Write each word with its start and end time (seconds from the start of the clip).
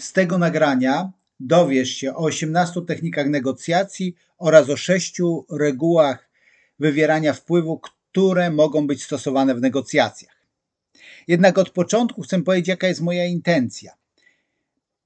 Z 0.00 0.12
tego 0.12 0.38
nagrania 0.38 1.12
dowiesz 1.40 1.90
się 1.90 2.14
o 2.14 2.18
18 2.18 2.80
technikach 2.86 3.26
negocjacji 3.26 4.14
oraz 4.38 4.70
o 4.70 4.76
6 4.76 5.20
regułach 5.50 6.30
wywierania 6.78 7.32
wpływu, 7.32 7.78
które 7.78 8.50
mogą 8.50 8.86
być 8.86 9.04
stosowane 9.04 9.54
w 9.54 9.60
negocjacjach. 9.60 10.36
Jednak 11.28 11.58
od 11.58 11.70
początku 11.70 12.22
chcę 12.22 12.42
powiedzieć, 12.42 12.68
jaka 12.68 12.86
jest 12.86 13.00
moja 13.00 13.26
intencja. 13.26 13.92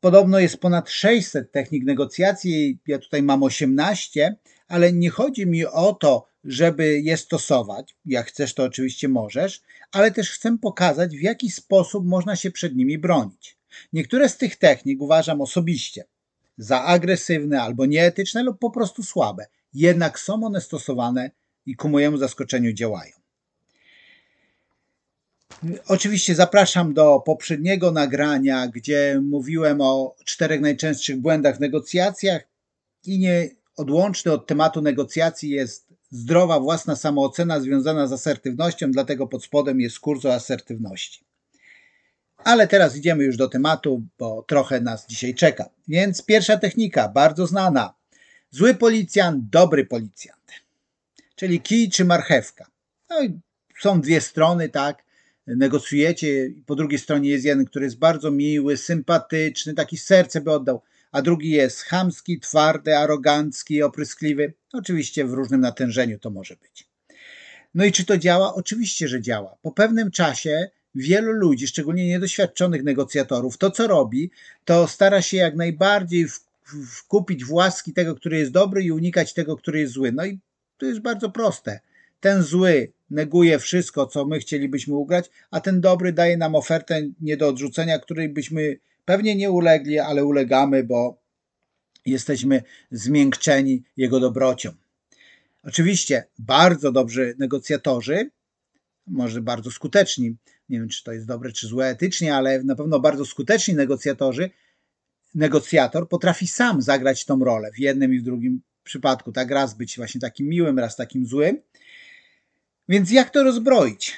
Podobno 0.00 0.38
jest 0.38 0.56
ponad 0.56 0.90
600 0.90 1.52
technik 1.52 1.84
negocjacji, 1.84 2.78
ja 2.86 2.98
tutaj 2.98 3.22
mam 3.22 3.42
18, 3.42 4.36
ale 4.68 4.92
nie 4.92 5.10
chodzi 5.10 5.46
mi 5.46 5.66
o 5.66 5.92
to, 5.92 6.26
żeby 6.44 7.00
je 7.00 7.16
stosować. 7.16 7.96
Jak 8.04 8.26
chcesz, 8.26 8.54
to 8.54 8.64
oczywiście 8.64 9.08
możesz, 9.08 9.62
ale 9.92 10.10
też 10.10 10.30
chcę 10.30 10.58
pokazać, 10.58 11.16
w 11.16 11.22
jaki 11.22 11.50
sposób 11.50 12.06
można 12.06 12.36
się 12.36 12.50
przed 12.50 12.76
nimi 12.76 12.98
bronić. 12.98 13.61
Niektóre 13.92 14.28
z 14.28 14.36
tych 14.36 14.56
technik 14.56 15.00
uważam 15.00 15.40
osobiście 15.40 16.04
za 16.58 16.82
agresywne 16.82 17.62
albo 17.62 17.86
nieetyczne 17.86 18.42
lub 18.42 18.58
po 18.58 18.70
prostu 18.70 19.02
słabe, 19.02 19.46
jednak 19.74 20.18
są 20.18 20.44
one 20.44 20.60
stosowane 20.60 21.30
i 21.66 21.76
ku 21.76 21.88
mojemu 21.88 22.16
zaskoczeniu 22.16 22.72
działają. 22.72 23.12
Oczywiście 25.88 26.34
zapraszam 26.34 26.94
do 26.94 27.20
poprzedniego 27.20 27.90
nagrania, 27.90 28.68
gdzie 28.68 29.20
mówiłem 29.22 29.80
o 29.80 30.14
czterech 30.24 30.60
najczęstszych 30.60 31.20
błędach 31.20 31.56
w 31.56 31.60
negocjacjach 31.60 32.42
i 33.04 33.18
nieodłączny 33.18 34.32
od 34.32 34.46
tematu 34.46 34.82
negocjacji 34.82 35.50
jest 35.50 35.86
zdrowa 36.10 36.60
własna 36.60 36.96
samoocena 36.96 37.60
związana 37.60 38.06
z 38.06 38.12
asertywnością, 38.12 38.90
dlatego 38.90 39.26
pod 39.26 39.44
spodem 39.44 39.80
jest 39.80 39.98
kurs 40.00 40.24
o 40.24 40.34
asertywności. 40.34 41.24
Ale 42.44 42.68
teraz 42.68 42.96
idziemy 42.96 43.24
już 43.24 43.36
do 43.36 43.48
tematu, 43.48 44.02
bo 44.18 44.44
trochę 44.48 44.80
nas 44.80 45.06
dzisiaj 45.06 45.34
czeka. 45.34 45.68
Więc 45.88 46.24
pierwsza 46.24 46.56
technika, 46.56 47.08
bardzo 47.08 47.46
znana. 47.46 47.94
Zły 48.50 48.74
policjant, 48.74 49.50
dobry 49.50 49.86
policjant. 49.86 50.52
Czyli 51.36 51.60
kij 51.60 51.90
czy 51.90 52.04
marchewka. 52.04 52.66
No 53.10 53.22
i 53.22 53.40
są 53.80 54.00
dwie 54.00 54.20
strony, 54.20 54.68
tak 54.68 55.04
negocjujecie, 55.46 56.50
po 56.66 56.74
drugiej 56.74 56.98
stronie 56.98 57.30
jest 57.30 57.44
jeden, 57.44 57.64
który 57.64 57.84
jest 57.84 57.98
bardzo 57.98 58.30
miły, 58.30 58.76
sympatyczny, 58.76 59.74
taki 59.74 59.96
serce 59.96 60.40
by 60.40 60.52
oddał, 60.52 60.82
a 61.12 61.22
drugi 61.22 61.50
jest 61.50 61.82
chamski, 61.82 62.40
twardy, 62.40 62.96
arogancki, 62.96 63.82
opryskliwy. 63.82 64.54
Oczywiście 64.72 65.24
w 65.24 65.32
różnym 65.32 65.60
natężeniu 65.60 66.18
to 66.18 66.30
może 66.30 66.56
być. 66.56 66.88
No 67.74 67.84
i 67.84 67.92
czy 67.92 68.04
to 68.04 68.18
działa? 68.18 68.54
Oczywiście, 68.54 69.08
że 69.08 69.20
działa. 69.20 69.56
Po 69.62 69.72
pewnym 69.72 70.10
czasie 70.10 70.70
wielu 70.94 71.32
ludzi, 71.32 71.66
szczególnie 71.66 72.06
niedoświadczonych 72.06 72.84
negocjatorów, 72.84 73.58
to 73.58 73.70
co 73.70 73.86
robi, 73.86 74.30
to 74.64 74.88
stara 74.88 75.22
się 75.22 75.36
jak 75.36 75.56
najbardziej 75.56 76.26
wkupić 76.86 77.44
w 77.44 77.52
łaski 77.52 77.92
tego, 77.92 78.14
który 78.14 78.38
jest 78.38 78.52
dobry 78.52 78.82
i 78.82 78.92
unikać 78.92 79.34
tego, 79.34 79.56
który 79.56 79.80
jest 79.80 79.92
zły. 79.92 80.12
No 80.12 80.24
i 80.24 80.38
to 80.78 80.86
jest 80.86 81.00
bardzo 81.00 81.30
proste. 81.30 81.80
Ten 82.20 82.42
zły 82.42 82.92
neguje 83.10 83.58
wszystko, 83.58 84.06
co 84.06 84.24
my 84.24 84.38
chcielibyśmy 84.38 84.94
ugrać, 84.94 85.30
a 85.50 85.60
ten 85.60 85.80
dobry 85.80 86.12
daje 86.12 86.36
nam 86.36 86.54
ofertę 86.54 87.02
nie 87.20 87.36
do 87.36 87.48
odrzucenia, 87.48 87.98
której 87.98 88.28
byśmy 88.28 88.76
pewnie 89.04 89.36
nie 89.36 89.50
ulegli, 89.50 89.98
ale 89.98 90.24
ulegamy, 90.24 90.84
bo 90.84 91.16
jesteśmy 92.06 92.62
zmiękczeni 92.90 93.82
jego 93.96 94.20
dobrocią. 94.20 94.72
Oczywiście 95.64 96.24
bardzo 96.38 96.92
dobrzy 96.92 97.34
negocjatorzy, 97.38 98.30
może 99.06 99.40
bardzo 99.40 99.70
skuteczni, 99.70 100.36
nie 100.68 100.78
wiem 100.78 100.88
czy 100.88 101.04
to 101.04 101.12
jest 101.12 101.26
dobre 101.26 101.52
czy 101.52 101.66
złe 101.66 101.88
etycznie, 101.88 102.36
ale 102.36 102.62
na 102.62 102.74
pewno 102.74 103.00
bardzo 103.00 103.26
skuteczni 103.26 103.74
negocjatorzy, 103.74 104.50
negocjator 105.34 106.08
potrafi 106.08 106.46
sam 106.46 106.82
zagrać 106.82 107.24
tą 107.24 107.44
rolę 107.44 107.70
w 107.72 107.78
jednym 107.78 108.14
i 108.14 108.18
w 108.18 108.22
drugim 108.22 108.62
przypadku. 108.84 109.32
Tak 109.32 109.50
raz 109.50 109.74
być 109.74 109.96
właśnie 109.96 110.20
takim 110.20 110.48
miłym, 110.48 110.78
raz 110.78 110.96
takim 110.96 111.26
złym. 111.26 111.62
Więc 112.88 113.10
jak 113.10 113.30
to 113.30 113.42
rozbroić? 113.42 114.16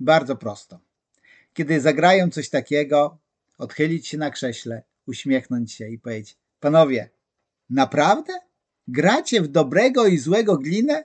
Bardzo 0.00 0.36
prosto. 0.36 0.80
Kiedy 1.54 1.80
zagrają 1.80 2.30
coś 2.30 2.48
takiego, 2.48 3.18
odchylić 3.58 4.08
się 4.08 4.18
na 4.18 4.30
krześle, 4.30 4.82
uśmiechnąć 5.06 5.72
się 5.72 5.88
i 5.88 5.98
powiedzieć: 5.98 6.36
Panowie, 6.60 7.10
naprawdę? 7.70 8.32
Gracie 8.88 9.42
w 9.42 9.48
dobrego 9.48 10.06
i 10.06 10.18
złego 10.18 10.58
glinę? 10.58 11.04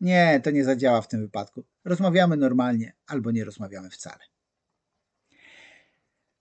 Nie, 0.00 0.40
to 0.44 0.50
nie 0.50 0.64
zadziała 0.64 1.02
w 1.02 1.08
tym 1.08 1.20
wypadku. 1.20 1.64
Rozmawiamy 1.84 2.36
normalnie 2.36 2.92
albo 3.06 3.30
nie 3.30 3.44
rozmawiamy 3.44 3.90
wcale. 3.90 4.20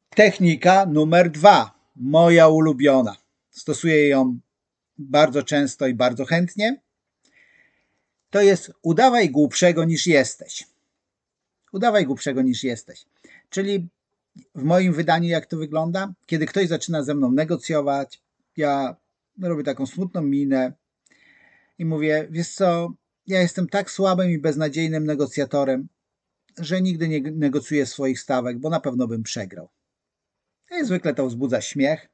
Technika 0.10 0.86
numer 0.86 1.32
dwa, 1.32 1.72
moja 1.96 2.48
ulubiona. 2.48 3.16
Stosuję 3.50 4.08
ją 4.08 4.40
bardzo 4.98 5.44
często 5.44 5.88
i 5.88 5.94
bardzo 5.94 6.26
chętnie 6.26 6.78
to 8.30 8.42
jest 8.42 8.72
udawaj 8.82 9.30
głupszego 9.30 9.86
niż 9.86 10.08
jesteś. 10.08 10.68
Udawaj 11.72 12.06
głupszego 12.06 12.42
niż 12.42 12.64
jesteś. 12.64 13.06
Czyli 13.50 13.88
w 14.56 14.64
moim 14.64 14.94
wydaniu, 14.94 15.30
jak 15.30 15.46
to 15.46 15.58
wygląda? 15.58 16.14
Kiedy 16.26 16.46
ktoś 16.46 16.68
zaczyna 16.68 17.04
ze 17.04 17.14
mną 17.14 17.32
negocjować, 17.32 18.22
ja 18.58 18.96
robię 19.42 19.64
taką 19.64 19.86
smutną 19.86 20.22
minę 20.22 20.74
i 21.78 21.86
mówię: 21.86 22.28
Wiesz 22.30 22.50
co, 22.50 22.94
ja 23.28 23.42
jestem 23.42 23.70
tak 23.70 23.92
słabym 23.92 24.32
i 24.32 24.38
beznadziejnym 24.38 25.06
negocjatorem, 25.06 25.88
że 26.58 26.82
nigdy 26.82 27.08
nie 27.08 27.22
negocjuję 27.22 27.86
swoich 27.86 28.20
stawek, 28.20 28.60
bo 28.60 28.70
na 28.70 28.80
pewno 28.80 29.08
bym 29.08 29.24
przegrał. 29.24 29.70
I 30.82 30.86
zwykle 30.86 31.14
to 31.14 31.28
wzbudza 31.28 31.62
śmiech, 31.62 32.10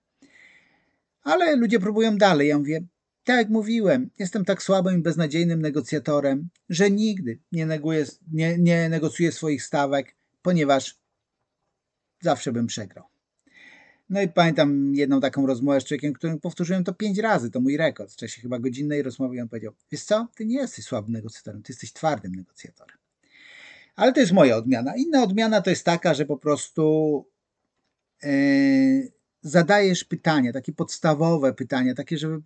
ale 1.23 1.55
ludzie 1.55 1.79
próbują 1.79 2.17
dalej. 2.17 2.47
Ja 2.47 2.57
mówię: 2.57 2.81
tak 3.23 3.37
jak 3.37 3.49
mówiłem, 3.49 4.09
jestem 4.19 4.45
tak 4.45 4.63
słabym 4.63 4.99
i 4.99 5.01
beznadziejnym 5.01 5.61
negocjatorem, 5.61 6.49
że 6.69 6.91
nigdy 6.91 7.39
nie, 7.51 7.65
neguję, 7.65 8.05
nie, 8.31 8.57
nie 8.57 8.89
negocjuję 8.89 9.31
swoich 9.31 9.63
stawek, 9.63 10.15
ponieważ 10.41 10.97
zawsze 12.21 12.51
bym 12.51 12.67
przegrał. 12.67 13.12
No 14.09 14.21
i 14.21 14.27
pamiętam 14.27 14.95
jedną 14.95 15.21
taką 15.21 15.47
rozmowę 15.47 15.81
z 15.81 15.83
człowiekiem, 15.83 16.13
którym 16.13 16.39
powtórzyłem 16.39 16.83
to 16.83 16.93
pięć 16.93 17.17
razy, 17.17 17.51
to 17.51 17.59
mój 17.59 17.77
rekord 17.77 18.13
w 18.13 18.15
czasie 18.15 18.41
chyba 18.41 18.59
godzinnej 18.59 19.03
rozmowy 19.03 19.35
i 19.35 19.41
on 19.41 19.49
powiedział, 19.49 19.73
wiesz 19.91 20.03
co, 20.03 20.27
ty 20.35 20.45
nie 20.45 20.55
jesteś 20.55 20.85
słabym 20.85 21.11
negocjatorem, 21.11 21.63
ty 21.63 21.71
jesteś 21.73 21.93
twardym 21.93 22.35
negocjatorem. 22.35 22.97
Ale 23.95 24.13
to 24.13 24.19
jest 24.19 24.31
moja 24.31 24.57
odmiana. 24.57 24.95
Inna 24.95 25.23
odmiana 25.23 25.61
to 25.61 25.69
jest 25.69 25.85
taka, 25.85 26.13
że 26.13 26.25
po 26.25 26.37
prostu 26.37 27.25
yy, 28.23 29.11
zadajesz 29.41 30.03
pytania, 30.03 30.53
takie 30.53 30.73
podstawowe 30.73 31.53
pytania, 31.53 31.93
takie, 31.93 32.17
żeby 32.17 32.41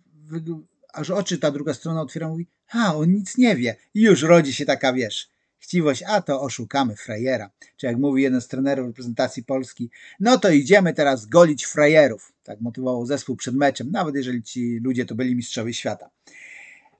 aż 0.92 1.10
oczy 1.10 1.38
ta 1.38 1.50
druga 1.50 1.74
strona 1.74 2.02
otwiera, 2.02 2.28
mówi, 2.28 2.46
a 2.70 2.96
on 2.96 3.12
nic 3.12 3.38
nie 3.38 3.56
wie. 3.56 3.76
I 3.94 4.00
już 4.00 4.22
rodzi 4.22 4.52
się 4.52 4.66
taka, 4.66 4.92
wiesz, 4.92 5.30
chciwość, 5.58 6.02
a 6.06 6.22
to 6.22 6.40
oszukamy 6.40 6.96
frajera. 6.96 7.50
Czy 7.76 7.86
jak 7.86 7.98
mówi 7.98 8.22
jeden 8.22 8.40
z 8.40 8.48
trenerów 8.48 8.86
reprezentacji 8.86 9.44
Polski, 9.44 9.90
no 10.20 10.38
to 10.38 10.50
idziemy 10.50 10.94
teraz 10.94 11.26
golić 11.26 11.64
frajerów. 11.64 12.32
Tak 12.42 12.60
motywował 12.60 13.06
zespół 13.06 13.36
przed 13.36 13.54
meczem, 13.54 13.90
nawet 13.90 14.14
jeżeli 14.14 14.42
ci 14.42 14.78
ludzie 14.82 15.04
to 15.04 15.14
byli 15.14 15.36
mistrzowie 15.36 15.74
świata. 15.74 16.10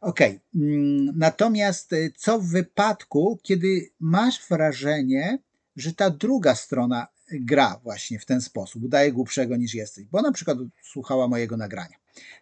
Okay. 0.01 0.41
Mm, 0.55 1.19
natomiast 1.19 1.93
y, 1.93 2.13
co 2.17 2.39
w 2.39 2.47
wypadku, 2.47 3.39
kiedy 3.43 3.91
masz 4.01 4.49
wrażenie, 4.49 5.39
że 5.77 5.93
ta 5.93 6.11
druga 6.11 6.55
strona 6.55 7.07
gra 7.33 7.81
właśnie 7.83 8.19
w 8.19 8.25
ten 8.25 8.41
sposób, 8.41 8.85
udaje 8.85 9.13
głupszego 9.13 9.57
niż 9.57 9.75
jesteś, 9.75 10.05
bo 10.05 10.23
na 10.23 10.33
przykład 10.33 10.59
słuchała 10.83 11.29
mojego 11.29 11.57
nagrania 11.57 11.97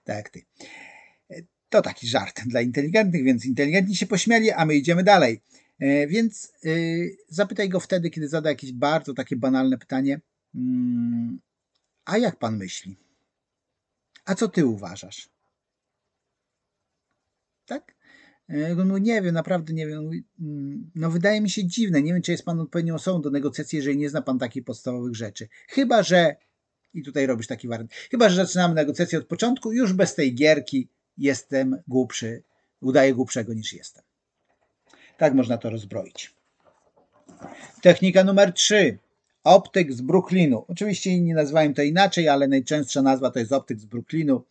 tak 0.05 0.17
jak 0.17 0.29
ty. 0.29 0.43
To 1.69 1.83
taki 1.83 2.09
żart 2.09 2.43
dla 2.47 2.61
inteligentnych, 2.61 3.25
więc 3.25 3.45
inteligentni 3.45 3.97
się 3.97 4.07
pośmiali, 4.07 4.51
a 4.51 4.65
my 4.65 4.75
idziemy 4.75 5.05
dalej. 5.05 5.41
E, 5.79 6.07
więc 6.07 6.53
e, 6.65 6.69
zapytaj 7.29 7.69
go 7.69 7.81
wtedy, 7.81 8.11
kiedy 8.11 8.29
zada 8.29 8.51
jakieś 8.51 8.73
bardzo 8.73 9.15
takie 9.15 9.37
banalne 9.37 9.79
pytanie. 9.79 10.21
Mm, 10.55 11.41
a 12.05 12.19
jak 12.19 12.39
pan 12.39 12.57
myśli? 12.57 12.97
A 14.25 14.35
co 14.35 14.49
ty 14.49 14.67
uważasz? 14.67 15.29
Tak? 17.67 17.95
E, 18.49 18.75
no 18.75 18.99
nie 18.99 19.23
wiem, 19.23 19.35
naprawdę 19.35 19.73
nie 19.73 19.87
wiem. 19.87 20.11
Mm, 20.41 20.91
no 20.95 21.11
wydaje 21.11 21.41
mi 21.41 21.51
się 21.51 21.65
dziwne. 21.65 22.03
Nie 22.03 22.13
wiem, 22.13 22.23
czy 22.23 22.33
jest 22.33 22.45
pan 22.45 22.61
odpowiednią 22.61 22.95
osobą 22.95 23.23
do 23.23 23.31
negocjacji, 23.31 23.77
jeżeli 23.77 23.99
nie 23.99 24.11
zna 24.11 24.23
pan 24.23 24.39
takich 24.39 24.65
podstawowych 24.65 25.17
rzeczy. 25.17 25.49
Chyba, 25.69 26.03
że 26.03 26.37
i 26.95 27.03
tutaj 27.03 27.27
robisz 27.27 27.47
taki 27.47 27.69
wariant. 27.69 27.93
Chyba, 27.95 28.29
że 28.29 28.37
zaczynamy 28.37 28.75
negocjacje 28.75 29.19
od 29.19 29.27
początku, 29.27 29.73
już 29.73 29.93
bez 29.93 30.15
tej 30.15 30.35
gierki 30.35 30.89
jestem 31.19 31.83
głupszy, 31.89 32.43
udaję 32.81 33.15
głupszego 33.15 33.55
niż 33.55 33.73
jestem. 33.73 34.06
Tak 35.17 35.35
można 35.35 35.59
to 35.59 35.71
rozbroić. 35.71 36.35
Technika 37.83 38.25
numer 38.25 38.53
3. 38.53 38.99
Optyk 39.45 39.93
z 39.93 40.01
Brooklynu. 40.01 40.65
Oczywiście 40.69 41.11
inni 41.11 41.35
nazywają 41.35 41.75
to 41.75 41.83
inaczej, 41.83 42.29
ale 42.29 42.49
najczęstsza 42.49 43.03
nazwa 43.03 43.31
to 43.31 43.39
jest 43.39 43.53
optyk 43.53 43.81
z 43.81 43.85
Brooklynu. 43.85 44.45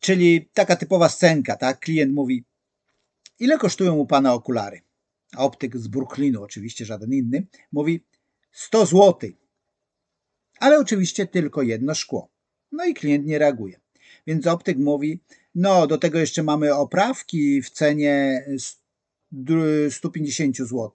Czyli 0.00 0.48
taka 0.54 0.76
typowa 0.76 1.08
scenka, 1.08 1.56
tak? 1.56 1.80
Klient 1.80 2.14
mówi, 2.14 2.44
ile 3.38 3.58
kosztują 3.58 3.94
u 3.94 4.06
pana 4.06 4.34
okulary? 4.34 4.80
Optyk 5.36 5.76
z 5.76 5.88
Brooklynu, 5.88 6.42
oczywiście 6.42 6.84
żaden 6.84 7.12
inny, 7.12 7.46
mówi 7.72 8.04
100 8.52 8.86
złotych. 8.86 9.34
ale 10.60 10.78
oczywiście 10.78 11.26
tylko 11.26 11.62
jedno 11.62 11.94
szkło. 11.94 12.28
No 12.72 12.84
i 12.84 12.94
klient 12.94 13.26
nie 13.26 13.38
reaguje. 13.38 13.80
Więc 14.26 14.46
optyk 14.46 14.78
mówi, 14.78 15.20
no 15.54 15.86
do 15.86 15.98
tego 15.98 16.18
jeszcze 16.18 16.42
mamy 16.42 16.74
oprawki 16.74 17.62
w 17.62 17.70
cenie 17.70 18.44
150 19.90 20.56
zł. 20.56 20.90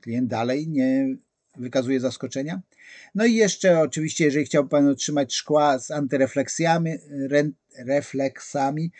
Klient 0.00 0.28
dalej 0.28 0.68
nie 0.68 1.16
wykazuje 1.56 2.00
zaskoczenia. 2.00 2.60
No 3.14 3.24
i 3.24 3.34
jeszcze 3.34 3.80
oczywiście, 3.80 4.24
jeżeli 4.24 4.44
chciałby 4.44 4.68
Pan 4.70 4.88
otrzymać 4.88 5.34
szkła 5.34 5.78
z 5.78 5.90
antyrefleksjami, 5.90 6.90
refleksami, 7.86 8.90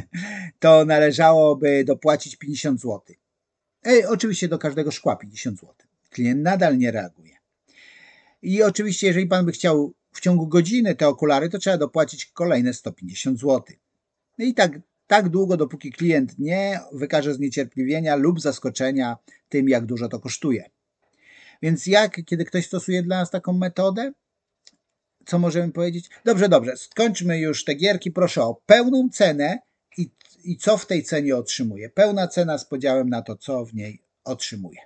to 0.60 0.84
należałoby 0.84 1.84
dopłacić 1.84 2.36
50 2.36 2.80
zł. 2.80 3.00
Ej, 3.84 4.06
oczywiście 4.06 4.48
do 4.48 4.58
każdego 4.58 4.90
szkła 4.90 5.16
50 5.16 5.60
zł. 5.60 5.74
Klient 6.10 6.42
nadal 6.42 6.78
nie 6.78 6.90
reaguje. 6.90 7.36
I 8.42 8.62
oczywiście, 8.62 9.06
jeżeli 9.06 9.26
Pan 9.26 9.46
by 9.46 9.52
chciał 9.52 9.94
w 10.12 10.20
ciągu 10.20 10.46
godziny 10.46 10.94
te 10.94 11.08
okulary, 11.08 11.48
to 11.48 11.58
trzeba 11.58 11.78
dopłacić 11.78 12.26
kolejne 12.26 12.74
150 12.74 13.40
zł. 13.40 13.62
No 14.38 14.44
i 14.44 14.54
tak, 14.54 14.72
tak 15.12 15.28
długo, 15.28 15.56
dopóki 15.56 15.92
klient 15.92 16.38
nie 16.38 16.80
wykaże 16.92 17.34
zniecierpliwienia 17.34 18.16
lub 18.16 18.40
zaskoczenia 18.40 19.16
tym, 19.48 19.68
jak 19.68 19.86
dużo 19.86 20.08
to 20.08 20.20
kosztuje. 20.20 20.70
Więc 21.62 21.86
jak, 21.86 22.24
kiedy 22.24 22.44
ktoś 22.44 22.66
stosuje 22.66 23.02
dla 23.02 23.16
nas 23.16 23.30
taką 23.30 23.52
metodę, 23.52 24.12
co 25.26 25.38
możemy 25.38 25.72
powiedzieć? 25.72 26.10
Dobrze, 26.24 26.48
dobrze, 26.48 26.76
skończmy 26.76 27.38
już 27.38 27.64
te 27.64 27.74
gierki. 27.74 28.10
Proszę 28.10 28.42
o 28.42 28.60
pełną 28.66 29.08
cenę 29.12 29.58
i, 29.98 30.10
i 30.44 30.56
co 30.56 30.78
w 30.78 30.86
tej 30.86 31.02
cenie 31.02 31.36
otrzymuje. 31.36 31.90
Pełna 31.90 32.28
cena 32.28 32.58
z 32.58 32.64
podziałem 32.64 33.08
na 33.08 33.22
to, 33.22 33.36
co 33.36 33.64
w 33.64 33.74
niej 33.74 34.02
otrzymuje. 34.24 34.80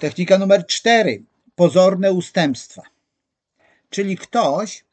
Technika 0.00 0.38
numer 0.38 0.66
cztery. 0.66 1.22
Pozorne 1.54 2.12
ustępstwa. 2.12 2.82
Czyli 3.90 4.16
ktoś 4.16 4.84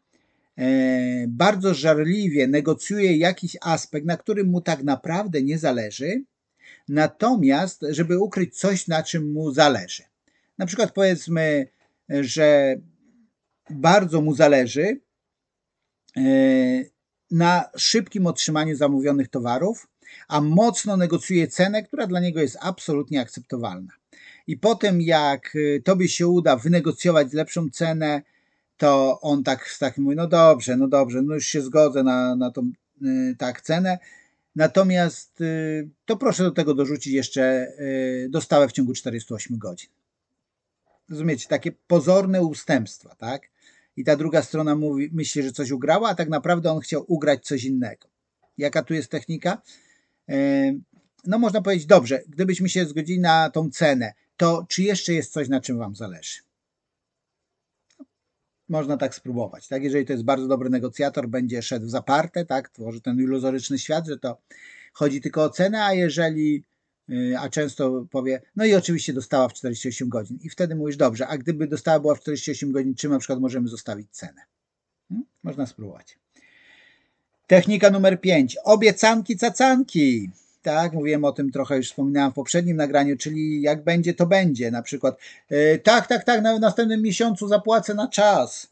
bardzo 1.27 1.73
żarliwie 1.73 2.47
negocjuje 2.47 3.17
jakiś 3.17 3.57
aspekt, 3.61 4.05
na 4.05 4.17
którym 4.17 4.47
mu 4.47 4.61
tak 4.61 4.83
naprawdę 4.83 5.43
nie 5.43 5.57
zależy, 5.57 6.23
natomiast, 6.89 7.85
żeby 7.89 8.19
ukryć 8.19 8.57
coś, 8.57 8.87
na 8.87 9.03
czym 9.03 9.31
mu 9.31 9.51
zależy. 9.51 10.03
Na 10.57 10.65
przykład 10.65 10.91
powiedzmy, 10.91 11.67
że 12.09 12.75
bardzo 13.69 14.21
mu 14.21 14.35
zależy 14.35 14.99
e, 16.17 16.21
na 17.31 17.69
szybkim 17.77 18.27
otrzymaniu 18.27 18.75
zamówionych 18.75 19.27
towarów, 19.29 19.87
a 20.27 20.41
mocno 20.41 20.97
negocjuje 20.97 21.47
cenę, 21.47 21.83
która 21.83 22.07
dla 22.07 22.19
niego 22.19 22.41
jest 22.41 22.57
absolutnie 22.61 23.21
akceptowalna. 23.21 23.93
I 24.47 24.57
potem, 24.57 25.01
jak 25.01 25.53
e, 25.55 25.81
tobie 25.81 26.07
się 26.07 26.27
uda 26.27 26.55
wynegocjować 26.55 27.33
lepszą 27.33 27.69
cenę, 27.69 28.21
to 28.79 29.19
on 29.21 29.43
tak, 29.43 29.75
tak 29.79 29.97
mówi, 29.97 30.15
no 30.15 30.27
dobrze, 30.27 30.77
no 30.77 30.87
dobrze, 30.87 31.21
no 31.21 31.33
już 31.33 31.45
się 31.45 31.61
zgodzę 31.61 32.03
na, 32.03 32.35
na 32.35 32.51
tą 32.51 32.71
e, 33.01 33.35
tak 33.37 33.61
cenę, 33.61 33.97
Natomiast 34.55 35.41
y, 35.41 35.89
to 36.05 36.17
proszę 36.17 36.43
do 36.43 36.51
tego 36.51 36.73
dorzucić 36.73 37.13
jeszcze 37.13 37.71
y, 37.79 38.27
dostawę 38.29 38.67
w 38.67 38.71
ciągu 38.71 38.93
48 38.93 39.57
godzin. 39.57 39.89
Rozumiecie, 41.09 41.47
takie 41.47 41.71
pozorne 41.71 42.41
ustępstwa, 42.41 43.15
tak? 43.15 43.49
I 43.97 44.03
ta 44.03 44.15
druga 44.15 44.41
strona 44.41 44.75
mówi, 44.75 45.09
myśli, 45.13 45.43
że 45.43 45.51
coś 45.51 45.71
ugrała, 45.71 46.09
a 46.09 46.15
tak 46.15 46.29
naprawdę 46.29 46.71
on 46.71 46.79
chciał 46.79 47.05
ugrać 47.07 47.45
coś 47.45 47.63
innego. 47.63 48.07
Jaka 48.57 48.83
tu 48.83 48.93
jest 48.93 49.11
technika? 49.11 49.61
Y, 50.29 50.79
no 51.25 51.39
można 51.39 51.61
powiedzieć, 51.61 51.85
dobrze, 51.85 52.21
gdybyśmy 52.27 52.69
się 52.69 52.85
zgodzili 52.85 53.19
na 53.19 53.49
tą 53.49 53.69
cenę, 53.69 54.13
to 54.37 54.65
czy 54.69 54.83
jeszcze 54.83 55.13
jest 55.13 55.33
coś, 55.33 55.49
na 55.49 55.61
czym 55.61 55.77
Wam 55.77 55.95
zależy? 55.95 56.39
Można 58.69 58.97
tak 58.97 59.15
spróbować. 59.15 59.67
Tak? 59.67 59.83
Jeżeli 59.83 60.05
to 60.05 60.13
jest 60.13 60.25
bardzo 60.25 60.47
dobry 60.47 60.69
negocjator, 60.69 61.27
będzie 61.27 61.61
szedł 61.61 61.85
w 61.85 61.89
zaparte, 61.89 62.45
tak? 62.45 62.69
tworzy 62.69 63.01
ten 63.01 63.19
iluzoryczny 63.19 63.79
świat, 63.79 64.07
że 64.07 64.17
to 64.17 64.37
chodzi 64.93 65.21
tylko 65.21 65.43
o 65.43 65.49
cenę, 65.49 65.85
a 65.85 65.93
jeżeli, 65.93 66.63
y, 67.09 67.35
a 67.39 67.49
często 67.49 68.05
powie, 68.11 68.41
no 68.55 68.65
i 68.65 68.75
oczywiście 68.75 69.13
dostała 69.13 69.47
w 69.47 69.53
48 69.53 70.09
godzin. 70.09 70.39
I 70.41 70.49
wtedy 70.49 70.75
mówisz, 70.75 70.97
dobrze, 70.97 71.27
a 71.27 71.37
gdyby 71.37 71.67
dostała 71.67 71.99
była 71.99 72.15
w 72.15 72.19
48 72.19 72.71
godzin, 72.71 72.95
czym 72.95 73.11
na 73.11 73.19
przykład 73.19 73.39
możemy 73.39 73.67
zostawić 73.67 74.07
cenę? 74.11 74.41
Hmm? 75.09 75.25
Można 75.43 75.65
spróbować. 75.65 76.17
Technika 77.47 77.89
numer 77.89 78.21
5. 78.21 78.57
Obiecanki 78.63 79.37
cacanki. 79.37 80.29
Tak, 80.61 80.93
mówiłem 80.93 81.25
o 81.25 81.31
tym 81.31 81.51
trochę, 81.51 81.77
już 81.77 81.87
wspominałem 81.87 82.31
w 82.31 82.35
poprzednim 82.35 82.77
nagraniu, 82.77 83.17
czyli 83.17 83.61
jak 83.61 83.83
będzie, 83.83 84.13
to 84.13 84.25
będzie. 84.25 84.71
Na 84.71 84.81
przykład, 84.81 85.19
yy, 85.49 85.79
tak, 85.83 86.07
tak, 86.07 86.23
tak, 86.23 86.41
na, 86.41 86.59
następnym 86.59 87.01
miesiącu 87.01 87.47
zapłacę 87.47 87.93
na 87.93 88.07
czas. 88.07 88.69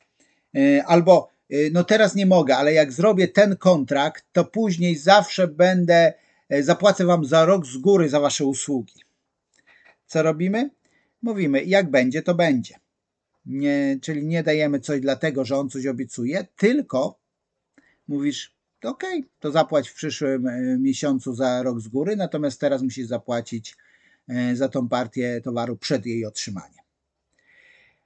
Yy, 0.54 0.84
albo, 0.86 1.30
yy, 1.50 1.69
no 1.74 1.84
teraz 1.84 2.16
nie 2.16 2.25
mogę, 2.25 2.57
ale 2.57 2.74
jak 2.74 2.92
zrobię 2.92 3.28
ten 3.28 3.57
kontrakt, 3.57 4.25
to 4.31 4.45
później 4.45 4.95
zawsze 4.95 5.48
będę, 5.48 6.13
zapłacę 6.60 7.06
wam 7.06 7.25
za 7.25 7.45
rok 7.45 7.66
z 7.66 7.78
góry 7.78 8.10
za 8.10 8.19
wasze 8.19 8.45
usługi. 8.45 8.94
Co 10.06 10.24
robimy? 10.24 10.69
Mówimy, 11.22 11.63
jak 11.63 11.92
będzie, 11.92 12.22
to 12.22 12.36
będzie. 12.36 12.75
Nie, 13.45 13.98
czyli 14.01 14.25
nie 14.25 14.44
dajemy 14.44 14.80
coś 14.80 15.01
dlatego, 15.01 15.45
że 15.45 15.57
on 15.57 15.69
coś 15.69 15.86
obiecuje, 15.86 16.45
tylko 16.57 17.19
mówisz, 18.07 18.56
ok, 18.83 19.03
to 19.39 19.51
zapłać 19.51 19.89
w 19.89 19.94
przyszłym 19.94 20.47
e, 20.47 20.77
miesiącu 20.77 21.35
za 21.35 21.63
rok 21.63 21.79
z 21.79 21.88
góry, 21.88 22.15
natomiast 22.15 22.59
teraz 22.59 22.81
musisz 22.81 23.07
zapłacić 23.07 23.75
e, 24.27 24.56
za 24.56 24.69
tą 24.69 24.89
partię 24.89 25.41
towaru 25.44 25.77
przed 25.77 26.06
jej 26.06 26.25
otrzymaniem. 26.25 26.85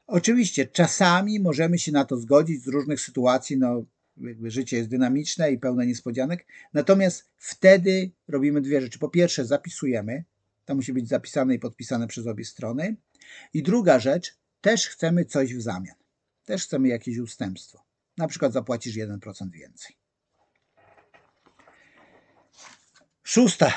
Oczywiście 0.07 0.65
czasami 0.67 1.39
możemy 1.39 1.79
się 1.79 1.91
na 1.91 2.05
to 2.05 2.17
zgodzić 2.17 2.63
z 2.63 2.67
różnych 2.67 3.01
sytuacji, 3.01 3.57
no 3.57 3.85
jakby 4.17 4.51
życie 4.51 4.77
jest 4.77 4.89
dynamiczne 4.89 5.51
i 5.51 5.57
pełne 5.57 5.85
niespodzianek, 5.85 6.45
natomiast 6.73 7.29
wtedy 7.37 8.11
robimy 8.27 8.61
dwie 8.61 8.81
rzeczy. 8.81 8.99
Po 8.99 9.09
pierwsze 9.09 9.45
zapisujemy, 9.45 10.23
to 10.65 10.75
musi 10.75 10.93
być 10.93 11.07
zapisane 11.07 11.55
i 11.55 11.59
podpisane 11.59 12.07
przez 12.07 12.27
obie 12.27 12.45
strony 12.45 12.95
i 13.53 13.63
druga 13.63 13.99
rzecz, 13.99 14.37
też 14.61 14.87
chcemy 14.87 15.25
coś 15.25 15.55
w 15.55 15.61
zamian. 15.61 15.95
Też 16.45 16.63
chcemy 16.63 16.87
jakieś 16.87 17.17
ustępstwo. 17.17 17.83
Na 18.17 18.27
przykład 18.27 18.53
zapłacisz 18.53 18.95
1% 18.95 19.51
więcej. 19.51 20.00
Szósta, 23.31 23.73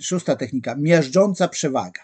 szósta 0.00 0.36
technika, 0.36 0.76
miażdżąca 0.76 1.48
przewaga. 1.48 2.00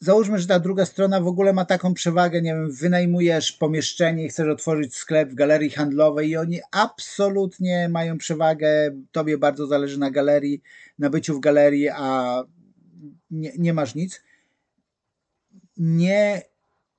Załóżmy, 0.00 0.38
że 0.38 0.46
ta 0.46 0.60
druga 0.60 0.86
strona 0.86 1.20
w 1.20 1.26
ogóle 1.26 1.52
ma 1.52 1.64
taką 1.64 1.94
przewagę, 1.94 2.42
nie 2.42 2.54
wiem, 2.54 2.72
wynajmujesz 2.72 3.52
pomieszczenie 3.52 4.24
i 4.24 4.28
chcesz 4.28 4.48
otworzyć 4.48 4.94
sklep 4.94 5.30
w 5.30 5.34
galerii 5.34 5.70
handlowej 5.70 6.28
i 6.28 6.36
oni 6.36 6.60
absolutnie 6.70 7.88
mają 7.88 8.18
przewagę, 8.18 8.90
tobie 9.12 9.38
bardzo 9.38 9.66
zależy 9.66 9.98
na 9.98 10.10
galerii, 10.10 10.62
na 10.98 11.10
byciu 11.10 11.36
w 11.36 11.40
galerii, 11.40 11.88
a 11.88 12.42
nie, 13.30 13.52
nie 13.58 13.74
masz 13.74 13.94
nic. 13.94 14.22
Nie 15.76 16.42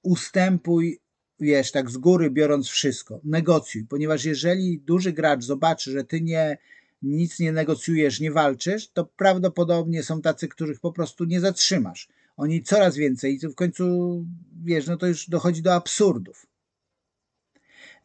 ustępuj, 0.02 1.00
wiesz, 1.40 1.72
tak 1.72 1.90
z 1.90 1.98
góry 1.98 2.32
biorąc 2.32 2.68
wszystko. 2.68 3.20
Negocjuj, 3.24 3.86
ponieważ 3.86 4.26
jeżeli 4.26 4.80
duży 4.80 5.14
gracz 5.14 5.44
zobaczy, 5.44 5.92
że 5.92 6.04
ty 6.04 6.22
nie 6.22 6.58
nic 7.02 7.40
nie 7.40 7.52
negocjujesz, 7.52 8.20
nie 8.20 8.32
walczysz, 8.32 8.90
to 8.90 9.06
prawdopodobnie 9.06 10.04
są 10.04 10.22
tacy, 10.22 10.48
których 10.48 10.80
po 10.80 10.92
prostu 10.92 11.26
nie 11.26 11.40
zatrzymasz. 11.40 12.08
Oni 12.38 12.64
coraz 12.64 12.96
więcej 12.96 13.36
i 13.36 13.48
w 13.48 13.56
końcu, 13.56 14.26
wiesz, 14.64 14.88
no 14.88 14.98
to 14.98 15.08
już 15.08 15.30
dochodzi 15.30 15.62
do 15.62 15.74
absurdów. 15.74 16.48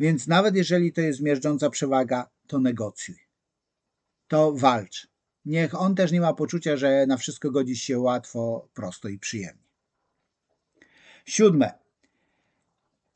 Więc 0.00 0.26
nawet 0.26 0.56
jeżeli 0.56 0.92
to 0.92 1.00
jest 1.00 1.20
miażdżąca 1.20 1.70
przewaga, 1.70 2.30
to 2.46 2.58
negocjuj. 2.58 3.16
To 4.28 4.52
walcz. 4.52 5.08
Niech 5.44 5.80
on 5.80 5.94
też 5.94 6.12
nie 6.12 6.20
ma 6.20 6.34
poczucia, 6.34 6.76
że 6.76 7.06
na 7.06 7.16
wszystko 7.16 7.50
godzi 7.50 7.76
się 7.76 7.98
łatwo, 7.98 8.68
prosto 8.74 9.08
i 9.08 9.18
przyjemnie. 9.18 9.62
Siódme. 11.26 11.72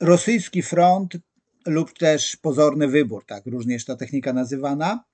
Rosyjski 0.01 0.63
front 0.63 1.17
lub 1.67 1.99
też 1.99 2.37
pozorny 2.37 2.89
wybór, 2.89 3.25
tak 3.27 3.47
różnie 3.47 3.75
jest 3.75 3.87
ta 3.87 3.97
technika 3.97 4.33
nazywana, 4.33 5.05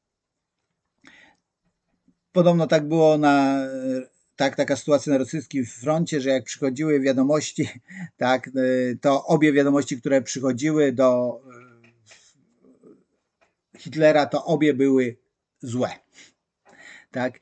Podobno 2.32 2.66
tak 2.66 2.88
było 2.88 3.18
na 3.18 3.66
tak, 4.36 4.56
taka 4.56 4.76
sytuacja 4.76 5.12
na 5.12 5.18
rosyjskim 5.18 5.66
froncie, 5.66 6.20
że 6.20 6.30
jak 6.30 6.44
przychodziły 6.44 7.00
wiadomości, 7.00 7.68
tak, 8.16 8.50
to 9.00 9.26
obie 9.26 9.52
wiadomości, 9.52 10.00
które 10.00 10.22
przychodziły 10.22 10.92
do 10.92 11.40
e, 13.74 13.78
Hitlera, 13.78 14.26
to 14.26 14.44
obie 14.44 14.74
były 14.74 15.16
złe. 15.60 15.90
Tak? 17.10 17.40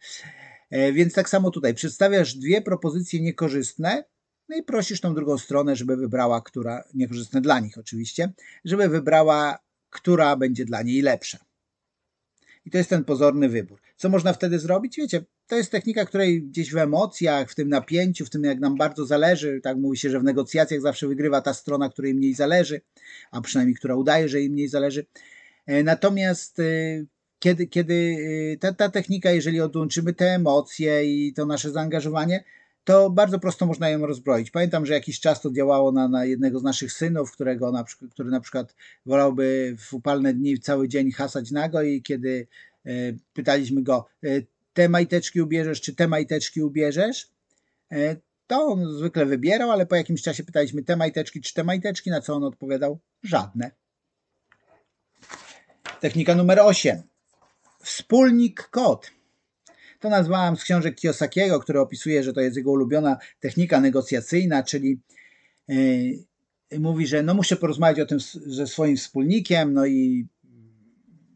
E, 0.71 0.93
więc 0.93 1.15
tak 1.15 1.29
samo 1.29 1.51
tutaj 1.51 1.75
przedstawiasz 1.75 2.35
dwie 2.35 2.63
propozycje 2.63 3.21
niekorzystne, 3.21 4.05
no 4.49 4.57
i 4.57 4.63
prosisz 4.63 5.01
tą 5.01 5.15
drugą 5.15 5.39
stronę, 5.39 5.77
żeby 5.77 5.97
wybrała, 5.97 6.41
która, 6.41 6.85
niekorzystne 6.95 7.41
dla 7.41 7.61
nich 7.61 7.79
oczywiście, 7.79 8.33
żeby 8.65 8.89
wybrała, 8.89 9.59
która 9.91 10.37
będzie 10.37 10.65
dla 10.65 10.83
niej 10.83 11.03
lepsza. 11.03 11.50
I 12.65 12.71
to 12.71 12.79
jest 12.79 12.91
ten 12.91 13.05
pozorny 13.05 13.49
wybór. 13.49 13.81
Co 13.97 14.09
można 14.09 14.33
wtedy 14.33 14.59
zrobić? 14.59 14.97
Wiecie, 14.97 15.25
to 15.47 15.57
jest 15.57 15.71
technika, 15.71 16.05
której 16.05 16.43
gdzieś 16.43 16.73
w 16.73 16.77
emocjach, 16.77 17.51
w 17.51 17.55
tym 17.55 17.69
napięciu, 17.69 18.27
w 18.27 18.31
tym 18.31 18.45
jak 18.45 18.61
nam 18.61 18.77
bardzo 18.77 19.07
zależy, 19.07 19.61
tak 19.63 19.77
mówi 19.77 19.99
się, 19.99 20.11
że 20.11 20.21
w 20.21 20.25
negocjacjach 20.25 20.81
zawsze 20.81 21.09
wygrywa 21.09 21.41
ta 21.41 21.55
strona, 21.55 21.89
której 21.89 22.15
mniej 22.15 22.35
zależy, 22.35 22.81
a 23.31 23.41
przynajmniej 23.41 23.77
która 23.77 23.95
udaje, 23.95 24.29
że 24.29 24.41
jej 24.41 24.51
mniej 24.51 24.69
zależy. 24.69 25.07
E, 25.67 25.83
natomiast 25.83 26.59
e, 26.59 26.65
kiedy, 27.39 27.67
kiedy 27.67 28.17
e, 28.55 28.57
ta, 28.57 28.73
ta 28.73 28.89
technika, 28.89 29.31
jeżeli 29.31 29.61
odłączymy 29.61 30.15
te 30.15 30.27
emocje 30.27 31.05
i 31.05 31.33
to 31.33 31.47
nasze 31.47 31.71
zaangażowanie, 31.71 32.45
to 32.85 33.11
bardzo 33.11 33.39
prosto 33.39 33.67
można 33.67 33.89
ją 33.89 34.07
rozbroić. 34.07 34.51
Pamiętam, 34.51 34.87
że 34.87 34.95
jakiś 34.95 35.21
czas 35.21 35.41
to 35.41 35.51
działało 35.51 35.93
na, 35.93 36.09
na 36.09 36.25
jednego 36.25 36.59
z 36.59 36.63
naszych 36.63 36.93
synów, 36.93 37.33
którego 37.33 37.73
na, 37.73 37.85
który 38.11 38.31
na 38.31 38.41
przykład 38.41 38.75
wolałby 39.07 39.77
w 39.79 39.95
upalne 39.95 40.35
dni 40.35 40.59
cały 40.59 40.89
dzień 40.89 41.13
hasać 41.13 41.51
nago 41.51 41.83
i 41.83 42.03
kiedy 42.03 42.47
e, 42.87 42.91
pytaliśmy 43.33 43.83
go, 43.83 44.07
e, 44.25 44.29
te 44.73 44.89
majteczki 44.89 45.41
ubierzesz, 45.41 45.81
czy 45.81 45.95
te 45.95 46.09
majteczki 46.09 46.63
ubierzesz, 46.63 47.29
e, 47.93 48.17
to 48.47 48.67
on 48.67 48.97
zwykle 48.97 49.27
wybierał, 49.27 49.71
ale 49.71 49.87
po 49.87 49.97
jakimś 49.97 50.23
czasie 50.23 50.45
pytaliśmy 50.45 50.83
te 50.83 50.97
majteczki, 50.97 51.41
czy 51.41 51.55
te 51.55 51.65
majteczki, 51.65 52.11
na 52.11 52.21
co 52.21 52.35
on 52.35 52.45
odpowiadał, 52.45 52.99
żadne. 53.23 53.71
Technika 56.01 56.35
numer 56.35 56.61
8. 56.61 57.03
Wspólnik 57.83 58.63
kod. 58.63 59.11
To 60.01 60.09
nazwałam 60.09 60.57
z 60.57 60.65
książek 60.65 60.95
Kiyosakiego, 60.95 61.61
który 61.61 61.81
opisuje, 61.81 62.23
że 62.23 62.33
to 62.33 62.41
jest 62.41 62.57
jego 62.57 62.71
ulubiona 62.71 63.17
technika 63.41 63.81
negocjacyjna, 63.81 64.63
czyli 64.63 65.01
yy, 65.69 66.79
mówi, 66.79 67.07
że 67.07 67.23
no 67.23 67.35
muszę 67.35 67.57
porozmawiać 67.57 68.01
o 68.01 68.07
tym 68.07 68.19
ze 68.47 68.67
swoim 68.67 68.97
wspólnikiem, 68.97 69.73
no 69.73 69.87
i 69.87 70.27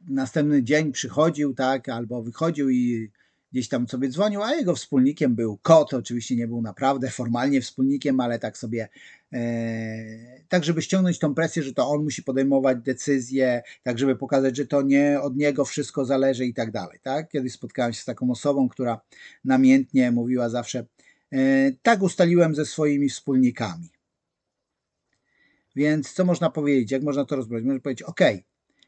następny 0.08 0.62
dzień 0.62 0.92
przychodził, 0.92 1.54
tak, 1.54 1.88
albo 1.88 2.22
wychodził 2.22 2.70
i 2.70 3.10
gdzieś 3.54 3.68
tam 3.68 3.88
sobie 3.88 4.08
dzwonił, 4.08 4.42
a 4.42 4.54
jego 4.54 4.74
wspólnikiem 4.74 5.34
był 5.34 5.58
kot. 5.62 5.94
Oczywiście 5.94 6.36
nie 6.36 6.48
był 6.48 6.62
naprawdę 6.62 7.10
formalnie 7.10 7.60
wspólnikiem, 7.60 8.20
ale 8.20 8.38
tak 8.38 8.58
sobie, 8.58 8.88
e, 9.32 10.40
tak 10.48 10.64
żeby 10.64 10.82
ściągnąć 10.82 11.18
tą 11.18 11.34
presję, 11.34 11.62
że 11.62 11.72
to 11.72 11.88
on 11.88 12.04
musi 12.04 12.22
podejmować 12.22 12.78
decyzje, 12.78 13.62
tak 13.82 13.98
żeby 13.98 14.16
pokazać, 14.16 14.56
że 14.56 14.66
to 14.66 14.82
nie 14.82 15.20
od 15.20 15.36
niego 15.36 15.64
wszystko 15.64 16.04
zależy 16.04 16.46
i 16.46 16.54
tak 16.54 16.70
dalej. 16.70 16.98
Tak? 17.02 17.28
Kiedyś 17.28 17.52
spotkałem 17.52 17.92
się 17.92 18.00
z 18.00 18.04
taką 18.04 18.30
osobą, 18.30 18.68
która 18.68 19.00
namiętnie 19.44 20.10
mówiła 20.10 20.48
zawsze, 20.48 20.86
e, 21.32 21.72
tak 21.82 22.02
ustaliłem 22.02 22.54
ze 22.54 22.66
swoimi 22.66 23.08
wspólnikami. 23.08 23.88
Więc 25.76 26.12
co 26.12 26.24
można 26.24 26.50
powiedzieć? 26.50 26.90
Jak 26.90 27.02
można 27.02 27.24
to 27.24 27.36
rozbrać? 27.36 27.64
Można 27.64 27.80
powiedzieć, 27.80 28.02
OK, 28.02 28.20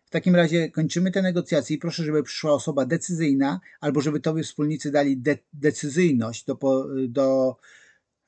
w 0.07 0.11
takim 0.11 0.37
razie 0.37 0.71
kończymy 0.71 1.11
te 1.11 1.23
negocjacje 1.23 1.77
i 1.77 1.79
proszę, 1.79 2.05
żeby 2.05 2.23
przyszła 2.23 2.53
osoba 2.53 2.87
decyzyjna, 2.87 3.61
albo 3.81 4.01
żeby 4.01 4.21
tobie 4.21 4.43
wspólnicy 4.43 4.91
dali 4.91 5.17
de 5.17 5.39
decyzyjność 5.53 6.45
do, 6.45 6.59
do, 7.09 7.57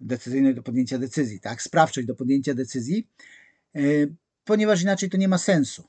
decyzyjność 0.00 0.56
do 0.56 0.62
podjęcia 0.62 0.98
decyzji, 0.98 1.40
tak? 1.40 1.62
Sprawczość 1.62 2.06
do 2.06 2.14
podjęcia 2.14 2.54
decyzji, 2.54 3.08
yy, 3.74 4.14
ponieważ 4.44 4.82
inaczej 4.82 5.10
to 5.10 5.16
nie 5.16 5.28
ma 5.28 5.38
sensu, 5.38 5.88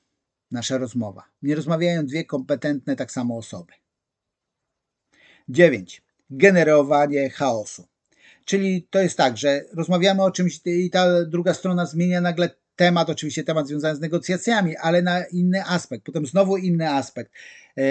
nasza 0.52 0.78
rozmowa. 0.78 1.24
Nie 1.42 1.56
rozmawiają 1.56 2.06
dwie 2.06 2.26
kompetentne 2.26 2.96
tak 2.96 3.12
samo 3.12 3.38
osoby. 3.38 3.74
9. 5.50 6.02
Generowanie 6.30 7.30
chaosu. 7.30 7.88
Czyli 8.46 8.88
to 8.90 9.00
jest 9.00 9.18
tak, 9.18 9.38
że 9.38 9.66
rozmawiamy 9.74 10.24
o 10.24 10.32
czymś 10.32 10.62
i 10.66 10.90
ta 10.90 11.26
druga 11.26 11.54
strona 11.54 11.86
zmienia 11.86 12.22
nagle 12.22 12.50
temat, 12.80 13.10
oczywiście 13.10 13.44
temat 13.44 13.68
związany 13.68 13.96
z 13.96 14.00
negocjacjami, 14.00 14.78
ale 14.78 15.02
na 15.02 15.26
inny 15.26 15.66
aspekt. 15.66 16.06
Potem 16.06 16.26
znowu 16.26 16.58
inny 16.58 16.90
aspekt. 16.90 17.32
E, 17.78 17.82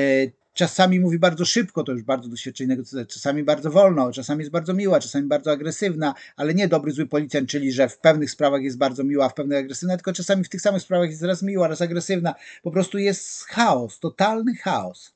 czasami 0.55 1.01
mówi 1.01 1.19
bardzo 1.19 1.45
szybko, 1.45 1.85
to 1.85 1.93
już 1.93 2.03
bardzo 2.03 2.29
doświadczenie 2.29 2.69
negocjacyjne, 2.69 3.07
czasami 3.07 3.43
bardzo 3.43 3.71
wolno, 3.71 4.13
czasami 4.13 4.41
jest 4.41 4.51
bardzo 4.51 4.75
miła, 4.75 5.01
czasami 5.01 5.27
bardzo 5.27 5.51
agresywna, 5.51 6.15
ale 6.37 6.55
nie 6.55 6.69
dobry, 6.69 6.93
zły 6.93 7.07
policjant, 7.07 7.49
czyli 7.49 7.73
że 7.73 7.89
w 7.89 7.99
pewnych 7.99 8.31
sprawach 8.31 8.63
jest 8.63 8.79
bardzo 8.79 9.05
miła, 9.05 9.29
w 9.29 9.35
pewnych 9.35 9.59
agresywna, 9.59 9.97
tylko 9.97 10.13
czasami 10.13 10.45
w 10.45 10.49
tych 10.49 10.61
samych 10.61 10.83
sprawach 10.83 11.11
jest 11.11 11.23
raz 11.23 11.43
miła, 11.43 11.69
raz 11.69 11.83
agresywna. 11.83 12.35
Po 12.63 12.71
prostu 12.71 12.99
jest 12.99 13.45
chaos, 13.45 14.01
totalny 14.01 14.57
chaos. 14.57 15.15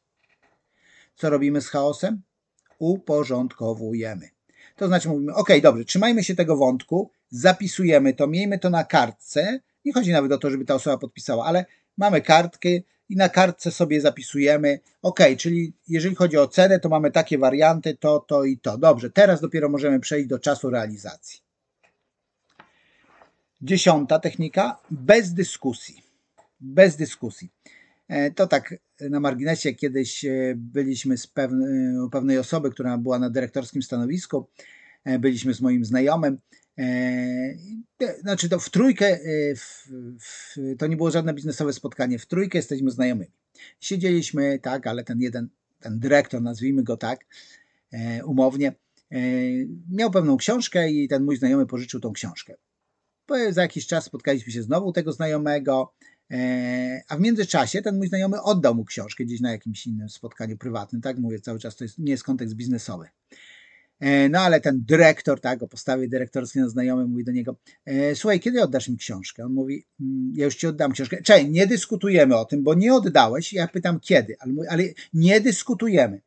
Co 1.17 1.31
robimy 1.31 1.61
z 1.61 1.69
chaosem? 1.69 2.23
Uporządkowujemy. 2.79 4.29
To 4.77 4.87
znaczy 4.87 5.09
mówimy, 5.09 5.35
ok, 5.35 5.49
dobrze, 5.63 5.85
trzymajmy 5.85 6.25
się 6.25 6.35
tego 6.35 6.57
wątku, 6.57 7.11
zapisujemy 7.33 8.15
to, 8.15 8.27
miejmy 8.27 8.59
to 8.59 8.71
na 8.71 8.85
kartce. 8.85 9.61
Nie 9.85 9.93
chodzi 9.93 10.13
nawet 10.13 10.33
o 10.33 10.39
to, 10.39 10.51
żeby 10.51 10.65
ta 10.65 10.75
osoba 10.75 10.99
podpisała, 10.99 11.45
ale 11.45 11.65
mamy 11.97 12.21
kartkę 12.21 12.69
i 13.09 13.17
na 13.17 13.29
kartce 13.29 13.71
sobie 13.71 14.01
zapisujemy. 14.01 14.81
Ok, 15.03 15.21
czyli 15.39 15.73
jeżeli 15.89 16.15
chodzi 16.15 16.37
o 16.37 16.49
cenę, 16.49 16.81
to 16.81 16.89
mamy 16.89 17.11
takie 17.11 17.39
warianty, 17.39 17.97
to, 17.97 18.21
to 18.21 18.45
i 18.45 18.59
to. 18.59 18.79
Dobrze, 18.79 19.11
teraz 19.11 19.41
dopiero 19.41 19.69
możemy 19.69 20.01
przejść 20.01 20.29
do 20.29 20.39
czasu 20.39 20.71
realizacji. 20.71 21.41
Dziesiąta 23.63 24.19
technika, 24.19 24.79
bez 24.91 25.35
dyskusji. 25.35 26.03
Bez 26.61 26.97
dyskusji. 26.97 27.49
E, 28.09 28.31
to 28.31 28.47
tak 28.47 28.75
na 29.01 29.21
marginesie, 29.21 29.75
kiedyś 29.75 30.25
e, 30.25 30.55
byliśmy 30.57 31.17
z 31.17 31.27
pewnej, 32.11 32.39
osoby, 32.39 32.71
która 32.71 32.99
była 32.99 33.19
na 33.19 33.31
dyrektorskim 33.31 33.83
stanowisku, 33.83 34.49
e, 35.05 35.19
byliśmy 35.19 35.55
z 35.55 35.61
moim 35.61 35.85
znajomym 35.85 36.39
E, 36.39 36.62
znaczy 38.21 38.49
to 38.49 38.59
w 38.59 38.71
trójkę, 38.71 39.07
e, 39.07 39.55
w, 39.55 39.89
w, 40.21 40.57
to 40.79 40.87
nie 40.87 40.97
było 40.97 41.11
żadne 41.11 41.35
biznesowe 41.35 41.73
spotkanie, 41.73 42.19
w 42.19 42.27
trójkę 42.27 42.59
jesteśmy 42.59 42.91
znajomymi. 42.91 43.31
Siedzieliśmy, 43.81 44.59
tak, 44.59 44.87
ale 44.87 45.05
ten 45.05 45.21
jeden, 45.21 45.49
ten 45.81 45.99
dyrektor, 45.99 46.43
nazwijmy 46.43 46.83
go 46.83 46.97
tak, 46.97 47.27
e, 47.93 48.25
umownie, 48.25 48.73
miał 49.91 50.11
pewną 50.11 50.37
książkę 50.37 50.91
i 50.91 51.09
ten 51.09 51.25
mój 51.25 51.37
znajomy 51.37 51.67
pożyczył 51.67 52.01
tą 52.01 52.13
książkę. 52.13 52.55
Za 53.51 53.63
jakiś 53.63 53.87
czas 53.87 54.05
spotkaliśmy 54.05 54.53
się 54.53 54.63
znowu 54.63 54.93
tego 54.93 55.13
znajomego, 55.13 55.95
a 57.09 57.17
w 57.17 57.21
międzyczasie 57.21 57.83
ten 57.83 57.97
mój 57.97 58.09
znajomy 58.09 58.43
oddał 58.43 58.75
mu 58.75 58.85
książkę 58.85 59.25
gdzieś 59.25 59.41
na 59.41 59.51
jakimś 59.53 59.87
innym 59.87 60.09
spotkaniu 60.09 60.59
prywatnym, 60.59 61.03
tak 61.03 61.19
mówię 61.19 61.41
cały 61.41 61.59
czas, 61.59 61.77
to 61.77 61.85
jest, 61.85 61.99
nie 61.99 62.11
jest 62.11 62.25
kontekst 62.25 62.55
biznesowy. 62.55 63.09
E, 64.03 64.29
no 64.29 64.41
ale 64.41 64.61
ten 64.61 64.85
dyrektor, 64.85 65.41
tak, 65.41 65.63
o 65.63 65.69
postawie 65.69 66.09
dyrektorskiej 66.09 66.63
na 66.63 66.69
znajomy 66.69 67.07
mówi 67.07 67.25
do 67.25 67.33
niego, 67.33 67.57
e, 67.85 68.15
słuchaj, 68.15 68.41
kiedy 68.41 68.63
oddasz 68.63 68.89
mi 68.89 68.97
książkę? 68.97 69.45
On 69.45 69.53
mówi, 69.53 69.87
mm, 70.01 70.33
ja 70.37 70.45
już 70.45 70.57
ci 70.57 70.67
oddam 70.67 70.93
książkę. 70.93 71.23
Czekaj, 71.23 71.51
nie 71.51 71.67
dyskutujemy 71.67 72.37
o 72.37 72.45
tym, 72.45 72.63
bo 72.63 72.75
nie 72.75 72.95
oddałeś. 72.95 73.53
Ja 73.53 73.69
pytam 73.69 74.01
kiedy, 74.01 74.37
ale, 74.39 74.53
mówi, 74.53 74.69
ale 74.69 74.85
nie 75.15 75.41
dyskutujemy. 75.41 76.21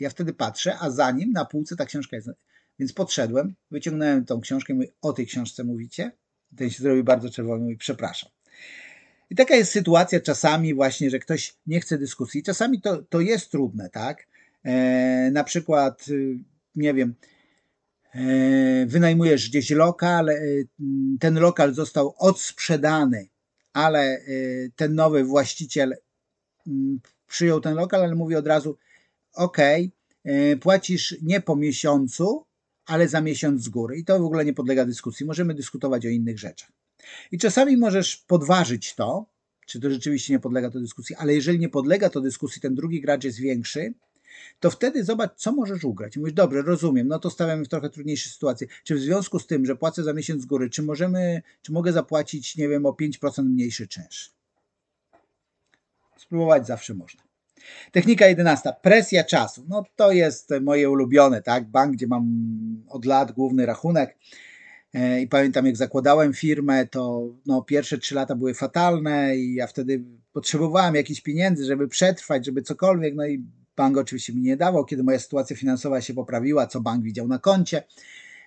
Ja 0.00 0.10
wtedy 0.10 0.32
patrzę, 0.32 0.78
a 0.78 0.90
za 0.90 1.10
nim 1.10 1.32
na 1.32 1.44
półce 1.44 1.76
ta 1.76 1.86
książka 1.86 2.16
jest. 2.16 2.28
Więc 2.78 2.92
podszedłem, 2.92 3.54
wyciągnąłem 3.70 4.24
tą 4.24 4.40
książkę 4.40 4.72
i 4.72 4.76
mówię, 4.76 4.88
o 5.02 5.12
tej 5.12 5.26
książce 5.26 5.64
mówicie? 5.64 6.12
Ten 6.56 6.70
się 6.70 6.82
zrobił 6.82 7.04
bardzo 7.04 7.30
czerwony 7.30 7.60
i 7.60 7.64
mówi, 7.64 7.76
przepraszam. 7.76 8.30
I 9.30 9.34
taka 9.36 9.56
jest 9.56 9.72
sytuacja 9.72 10.20
czasami 10.20 10.74
właśnie, 10.74 11.10
że 11.10 11.18
ktoś 11.18 11.54
nie 11.66 11.80
chce 11.80 11.98
dyskusji. 11.98 12.42
Czasami 12.42 12.80
to, 12.80 13.02
to 13.02 13.20
jest 13.20 13.50
trudne, 13.50 13.90
tak? 13.90 14.26
E, 14.64 15.30
na 15.30 15.44
przykład 15.44 16.08
y, 16.08 16.38
nie 16.76 16.94
wiem, 16.94 17.14
e, 18.14 18.86
wynajmujesz 18.86 19.48
gdzieś 19.48 19.70
lokal, 19.70 20.28
e, 20.28 20.36
ten 21.20 21.38
lokal 21.38 21.74
został 21.74 22.14
odsprzedany, 22.18 23.28
ale 23.72 24.00
e, 24.00 24.20
ten 24.76 24.94
nowy 24.94 25.24
właściciel 25.24 25.96
przyjął 27.26 27.60
ten 27.60 27.74
lokal, 27.74 28.02
ale 28.02 28.14
mówi 28.14 28.34
od 28.34 28.46
razu: 28.46 28.78
OK, 29.34 29.58
płacisz 30.60 31.16
nie 31.22 31.40
po 31.40 31.56
miesiącu, 31.56 32.44
ale 32.86 33.08
za 33.08 33.20
miesiąc 33.20 33.62
z 33.62 33.68
góry. 33.68 33.96
I 33.96 34.04
to 34.04 34.18
w 34.18 34.24
ogóle 34.24 34.44
nie 34.44 34.52
podlega 34.52 34.84
dyskusji. 34.84 35.26
Możemy 35.26 35.54
dyskutować 35.54 36.06
o 36.06 36.08
innych 36.08 36.38
rzeczach. 36.38 36.72
I 37.32 37.38
czasami 37.38 37.76
możesz 37.76 38.16
podważyć 38.16 38.94
to, 38.94 39.26
czy 39.66 39.80
to 39.80 39.90
rzeczywiście 39.90 40.32
nie 40.32 40.38
podlega 40.38 40.70
to 40.70 40.80
dyskusji, 40.80 41.16
ale 41.16 41.34
jeżeli 41.34 41.58
nie 41.58 41.68
podlega 41.68 42.10
to 42.10 42.20
dyskusji, 42.20 42.62
ten 42.62 42.74
drugi 42.74 43.00
gracz 43.00 43.24
jest 43.24 43.38
większy, 43.38 43.94
to 44.60 44.70
wtedy 44.70 45.04
zobacz, 45.04 45.30
co 45.36 45.52
możesz 45.52 45.84
ugrać. 45.84 46.16
I 46.16 46.18
mówisz, 46.18 46.34
dobrze, 46.34 46.62
rozumiem, 46.62 47.08
no 47.08 47.18
to 47.18 47.30
stawiamy 47.30 47.64
w 47.64 47.68
trochę 47.68 47.90
trudniejszej 47.90 48.32
sytuacji. 48.32 48.66
Czy 48.84 48.94
w 48.94 48.98
związku 48.98 49.38
z 49.38 49.46
tym, 49.46 49.66
że 49.66 49.76
płacę 49.76 50.02
za 50.02 50.12
miesiąc 50.12 50.42
z 50.42 50.46
góry, 50.46 50.70
czy 50.70 50.82
możemy, 50.82 51.42
czy 51.62 51.72
mogę 51.72 51.92
zapłacić, 51.92 52.56
nie 52.56 52.68
wiem, 52.68 52.86
o 52.86 52.90
5% 52.90 53.44
mniejszy 53.44 53.88
czynsz? 53.88 54.32
Spróbować 56.16 56.66
zawsze 56.66 56.94
można. 56.94 57.22
Technika 57.92 58.26
11. 58.26 58.72
Presja 58.82 59.24
czasu. 59.24 59.64
No 59.68 59.84
to 59.96 60.12
jest 60.12 60.50
moje 60.60 60.90
ulubione, 60.90 61.42
tak? 61.42 61.68
Bank, 61.70 61.92
gdzie 61.92 62.06
mam 62.06 62.26
od 62.88 63.04
lat 63.04 63.32
główny 63.32 63.66
rachunek. 63.66 64.16
E, 64.94 65.20
I 65.20 65.28
pamiętam, 65.28 65.66
jak 65.66 65.76
zakładałem 65.76 66.32
firmę, 66.32 66.86
to 66.86 67.28
no, 67.46 67.62
pierwsze 67.62 67.98
trzy 67.98 68.14
lata 68.14 68.34
były 68.34 68.54
fatalne 68.54 69.36
i 69.36 69.54
ja 69.54 69.66
wtedy 69.66 70.04
potrzebowałem 70.32 70.94
jakichś 70.94 71.20
pieniędzy, 71.20 71.64
żeby 71.64 71.88
przetrwać, 71.88 72.46
żeby 72.46 72.62
cokolwiek. 72.62 73.14
No 73.14 73.26
i 73.26 73.44
Bank 73.76 73.96
oczywiście 73.96 74.32
mi 74.32 74.42
nie 74.42 74.56
dawał. 74.56 74.84
Kiedy 74.84 75.02
moja 75.02 75.18
sytuacja 75.18 75.56
finansowa 75.56 76.00
się 76.00 76.14
poprawiła, 76.14 76.66
co 76.66 76.80
bank 76.80 77.02
widział 77.04 77.28
na 77.28 77.38
koncie, 77.38 77.82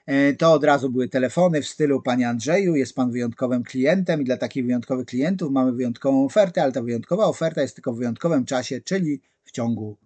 e, 0.06 0.34
to 0.34 0.54
od 0.54 0.64
razu 0.64 0.90
były 0.90 1.10
telefony 1.10 1.62
w 1.62 1.68
stylu 1.68 2.02
Panie 2.02 2.30
Andrzeju, 2.30 2.76
jest 2.76 2.96
Pan 2.96 3.12
wyjątkowym 3.12 3.64
klientem 3.64 4.22
i 4.22 4.26
dla 4.26 4.38
takich 4.38 4.66
wyjątkowych 4.66 5.06
klientów 5.06 5.52
mamy 5.52 5.72
wyjątkową 5.72 6.26
ofertę, 6.26 6.64
ale 6.64 6.72
ta 6.72 6.82
wyjątkowa 6.82 7.26
oferta 7.26 7.62
jest 7.62 7.76
tylko 7.76 7.94
w 7.94 7.98
wyjątkowym 7.98 8.46
czasie, 8.46 8.82
czyli 8.82 9.22
w 9.44 9.52
ciągu 9.52 9.98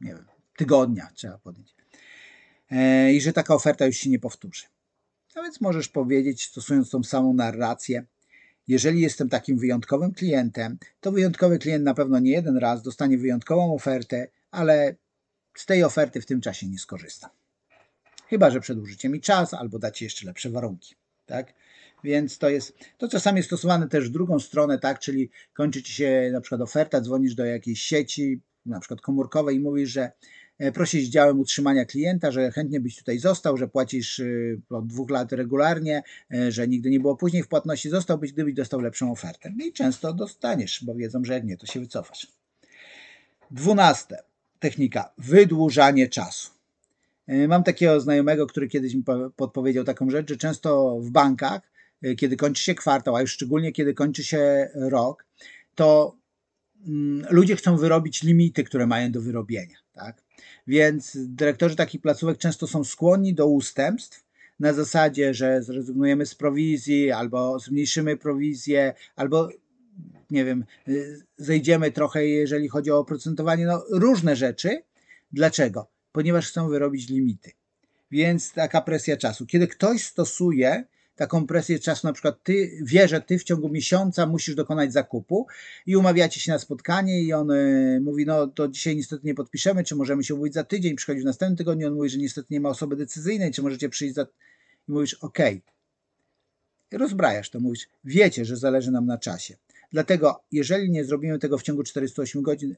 nie 0.00 0.10
wiem, 0.10 0.24
tygodnia 0.56 1.10
trzeba 1.14 1.38
podjąć. 1.38 1.74
E, 2.70 3.12
I 3.12 3.20
że 3.20 3.32
taka 3.32 3.54
oferta 3.54 3.86
już 3.86 3.96
się 3.96 4.10
nie 4.10 4.18
powtórzy. 4.18 4.64
A 5.34 5.42
więc 5.42 5.60
możesz 5.60 5.88
powiedzieć, 5.88 6.44
stosując 6.44 6.90
tą 6.90 7.02
samą 7.02 7.34
narrację, 7.34 8.04
jeżeli 8.68 9.00
jestem 9.00 9.28
takim 9.28 9.58
wyjątkowym 9.58 10.12
klientem, 10.12 10.78
to 11.00 11.12
wyjątkowy 11.12 11.58
klient 11.58 11.84
na 11.84 11.94
pewno 11.94 12.18
nie 12.18 12.30
jeden 12.30 12.56
raz 12.56 12.82
dostanie 12.82 13.18
wyjątkową 13.18 13.74
ofertę, 13.74 14.28
ale 14.50 14.96
z 15.56 15.66
tej 15.66 15.84
oferty 15.84 16.20
w 16.20 16.26
tym 16.26 16.40
czasie 16.40 16.66
nie 16.66 16.78
skorzysta. 16.78 17.30
Chyba, 18.28 18.50
że 18.50 18.60
przedłużycie 18.60 19.08
mi 19.08 19.20
czas 19.20 19.54
albo 19.54 19.78
dacie 19.78 20.04
jeszcze 20.04 20.26
lepsze 20.26 20.50
warunki. 20.50 20.94
Tak? 21.26 21.54
Więc 22.04 22.38
to 22.38 22.48
jest, 22.48 22.78
to 22.98 23.08
czasami 23.08 23.36
jest 23.36 23.48
stosowane 23.48 23.88
też 23.88 24.08
w 24.08 24.12
drugą 24.12 24.38
stronę, 24.38 24.78
tak, 24.78 24.98
czyli 24.98 25.30
kończy 25.54 25.82
ci 25.82 25.92
się 25.92 26.30
na 26.32 26.40
przykład 26.40 26.60
oferta, 26.60 27.00
dzwonisz 27.00 27.34
do 27.34 27.44
jakiejś 27.44 27.82
sieci, 27.82 28.40
na 28.66 28.80
przykład 28.80 29.00
komórkowej 29.00 29.56
i 29.56 29.60
mówisz, 29.60 29.90
że 29.90 30.12
e, 30.58 30.72
prosisz 30.72 31.08
działem 31.08 31.40
utrzymania 31.40 31.84
klienta, 31.84 32.30
że 32.30 32.50
chętnie 32.50 32.80
byś 32.80 32.96
tutaj 32.96 33.18
został, 33.18 33.56
że 33.56 33.68
płacisz 33.68 34.18
y, 34.18 34.60
od 34.70 34.86
dwóch 34.86 35.10
lat 35.10 35.32
regularnie, 35.32 36.02
e, 36.34 36.52
że 36.52 36.68
nigdy 36.68 36.90
nie 36.90 37.00
było 37.00 37.16
później 37.16 37.42
w 37.42 37.48
płatności, 37.48 37.90
zostałbyś, 37.90 38.32
gdybyś 38.32 38.54
dostał 38.54 38.80
lepszą 38.80 39.12
ofertę. 39.12 39.52
I 39.66 39.72
często 39.72 40.12
dostaniesz, 40.12 40.84
bo 40.84 40.94
wiedzą, 40.94 41.24
że 41.24 41.34
jak 41.34 41.44
nie, 41.44 41.56
to 41.56 41.66
się 41.66 41.80
wycofasz. 41.80 42.26
Dwunaste 43.50 44.29
technika, 44.60 45.12
wydłużanie 45.18 46.08
czasu. 46.08 46.50
E, 47.26 47.48
mam 47.48 47.64
takiego 47.64 48.00
znajomego, 48.00 48.46
który 48.46 48.68
kiedyś 48.68 48.94
mi 48.94 49.04
podpowiedział 49.36 49.84
taką 49.84 50.10
rzecz, 50.10 50.28
że 50.28 50.36
często 50.36 51.00
w 51.00 51.10
bankach, 51.10 51.70
e, 52.02 52.14
kiedy 52.14 52.36
kończy 52.36 52.62
się 52.62 52.74
kwartał, 52.74 53.16
a 53.16 53.20
już 53.20 53.32
szczególnie 53.32 53.72
kiedy 53.72 53.94
kończy 53.94 54.24
się 54.24 54.68
rok, 54.74 55.26
to 55.74 56.16
mm, 56.86 57.26
ludzie 57.30 57.56
chcą 57.56 57.76
wyrobić 57.76 58.22
limity, 58.22 58.64
które 58.64 58.86
mają 58.86 59.12
do 59.12 59.20
wyrobienia. 59.20 59.76
Tak? 59.92 60.22
Więc 60.66 61.18
dyrektorzy 61.20 61.76
takich 61.76 62.00
placówek 62.00 62.38
często 62.38 62.66
są 62.66 62.84
skłonni 62.84 63.34
do 63.34 63.46
ustępstw 63.46 64.24
na 64.60 64.72
zasadzie, 64.72 65.34
że 65.34 65.62
zrezygnujemy 65.62 66.26
z 66.26 66.34
prowizji, 66.34 67.10
albo 67.10 67.58
zmniejszymy 67.58 68.16
prowizję, 68.16 68.94
albo 69.16 69.48
nie 70.30 70.44
wiem, 70.44 70.64
y, 70.88 71.22
zejdziemy 71.36 71.92
trochę, 71.92 72.26
jeżeli 72.26 72.68
chodzi 72.68 72.90
o 72.90 72.98
oprocentowanie, 72.98 73.66
no 73.66 73.84
różne 73.90 74.36
rzeczy. 74.36 74.82
Dlaczego? 75.32 75.88
Ponieważ 76.12 76.48
chcą 76.48 76.68
wyrobić 76.68 77.08
limity. 77.08 77.50
Więc 78.10 78.52
taka 78.52 78.80
presja 78.80 79.16
czasu. 79.16 79.46
Kiedy 79.46 79.68
ktoś 79.68 80.04
stosuje 80.04 80.84
taką 81.16 81.46
presję 81.46 81.78
czasu, 81.78 82.06
na 82.06 82.12
przykład 82.12 82.42
ty 82.42 82.78
wie, 82.82 83.08
że 83.08 83.20
ty 83.20 83.38
w 83.38 83.44
ciągu 83.44 83.68
miesiąca 83.68 84.26
musisz 84.26 84.54
dokonać 84.54 84.92
zakupu 84.92 85.46
i 85.86 85.96
umawiacie 85.96 86.40
się 86.40 86.52
na 86.52 86.58
spotkanie 86.58 87.22
i 87.22 87.32
on 87.32 87.50
y, 87.50 88.00
mówi, 88.02 88.26
no 88.26 88.46
to 88.46 88.68
dzisiaj 88.68 88.96
niestety 88.96 89.26
nie 89.26 89.34
podpiszemy, 89.34 89.84
czy 89.84 89.96
możemy 89.96 90.24
się 90.24 90.34
umówić 90.34 90.54
za 90.54 90.64
tydzień, 90.64 90.96
przychodzi 90.96 91.20
w 91.22 91.24
następnym 91.24 91.56
tygodniu, 91.56 91.88
on 91.88 91.94
mówi, 91.94 92.08
że 92.08 92.18
niestety 92.18 92.48
nie 92.50 92.60
ma 92.60 92.68
osoby 92.68 92.96
decyzyjnej, 92.96 93.52
czy 93.52 93.62
możecie 93.62 93.88
przyjść 93.88 94.14
za... 94.14 94.26
I 94.88 94.92
mówisz, 94.92 95.14
ok. 95.14 95.38
I 96.92 96.96
rozbrajasz 96.96 97.50
to, 97.50 97.60
mówisz, 97.60 97.88
wiecie, 98.04 98.44
że 98.44 98.56
zależy 98.56 98.90
nam 98.90 99.06
na 99.06 99.18
czasie. 99.18 99.56
Dlatego, 99.92 100.40
jeżeli 100.52 100.90
nie 100.90 101.04
zrobimy 101.04 101.38
tego 101.38 101.58
w 101.58 101.62
ciągu 101.62 101.82
48 101.82 102.42
godzin, 102.42 102.74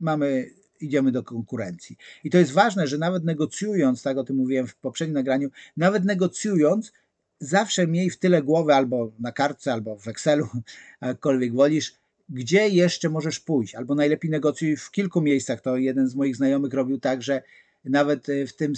mamy, 0.00 0.50
idziemy 0.80 1.12
do 1.12 1.22
konkurencji. 1.22 1.96
I 2.24 2.30
to 2.30 2.38
jest 2.38 2.52
ważne, 2.52 2.86
że 2.86 2.98
nawet 2.98 3.24
negocjując, 3.24 4.02
tak 4.02 4.18
o 4.18 4.24
tym 4.24 4.36
mówiłem 4.36 4.66
w 4.66 4.76
poprzednim 4.76 5.14
nagraniu, 5.14 5.50
nawet 5.76 6.04
negocjując, 6.04 6.92
zawsze 7.40 7.86
miej 7.86 8.10
w 8.10 8.18
tyle 8.18 8.42
głowy 8.42 8.74
albo 8.74 9.12
na 9.18 9.32
kartce, 9.32 9.72
albo 9.72 9.96
w 9.96 10.08
Excelu, 10.08 10.48
jakkolwiek 11.02 11.54
wolisz, 11.54 11.94
gdzie 12.28 12.68
jeszcze 12.68 13.08
możesz 13.08 13.40
pójść, 13.40 13.74
albo 13.74 13.94
najlepiej 13.94 14.30
negocjuj 14.30 14.76
w 14.76 14.90
kilku 14.90 15.20
miejscach. 15.20 15.60
To 15.60 15.76
jeden 15.76 16.08
z 16.08 16.14
moich 16.14 16.36
znajomych 16.36 16.74
robił 16.74 17.00
tak, 17.00 17.22
że 17.22 17.42
nawet 17.84 18.26
w 18.46 18.52
tym 18.52 18.72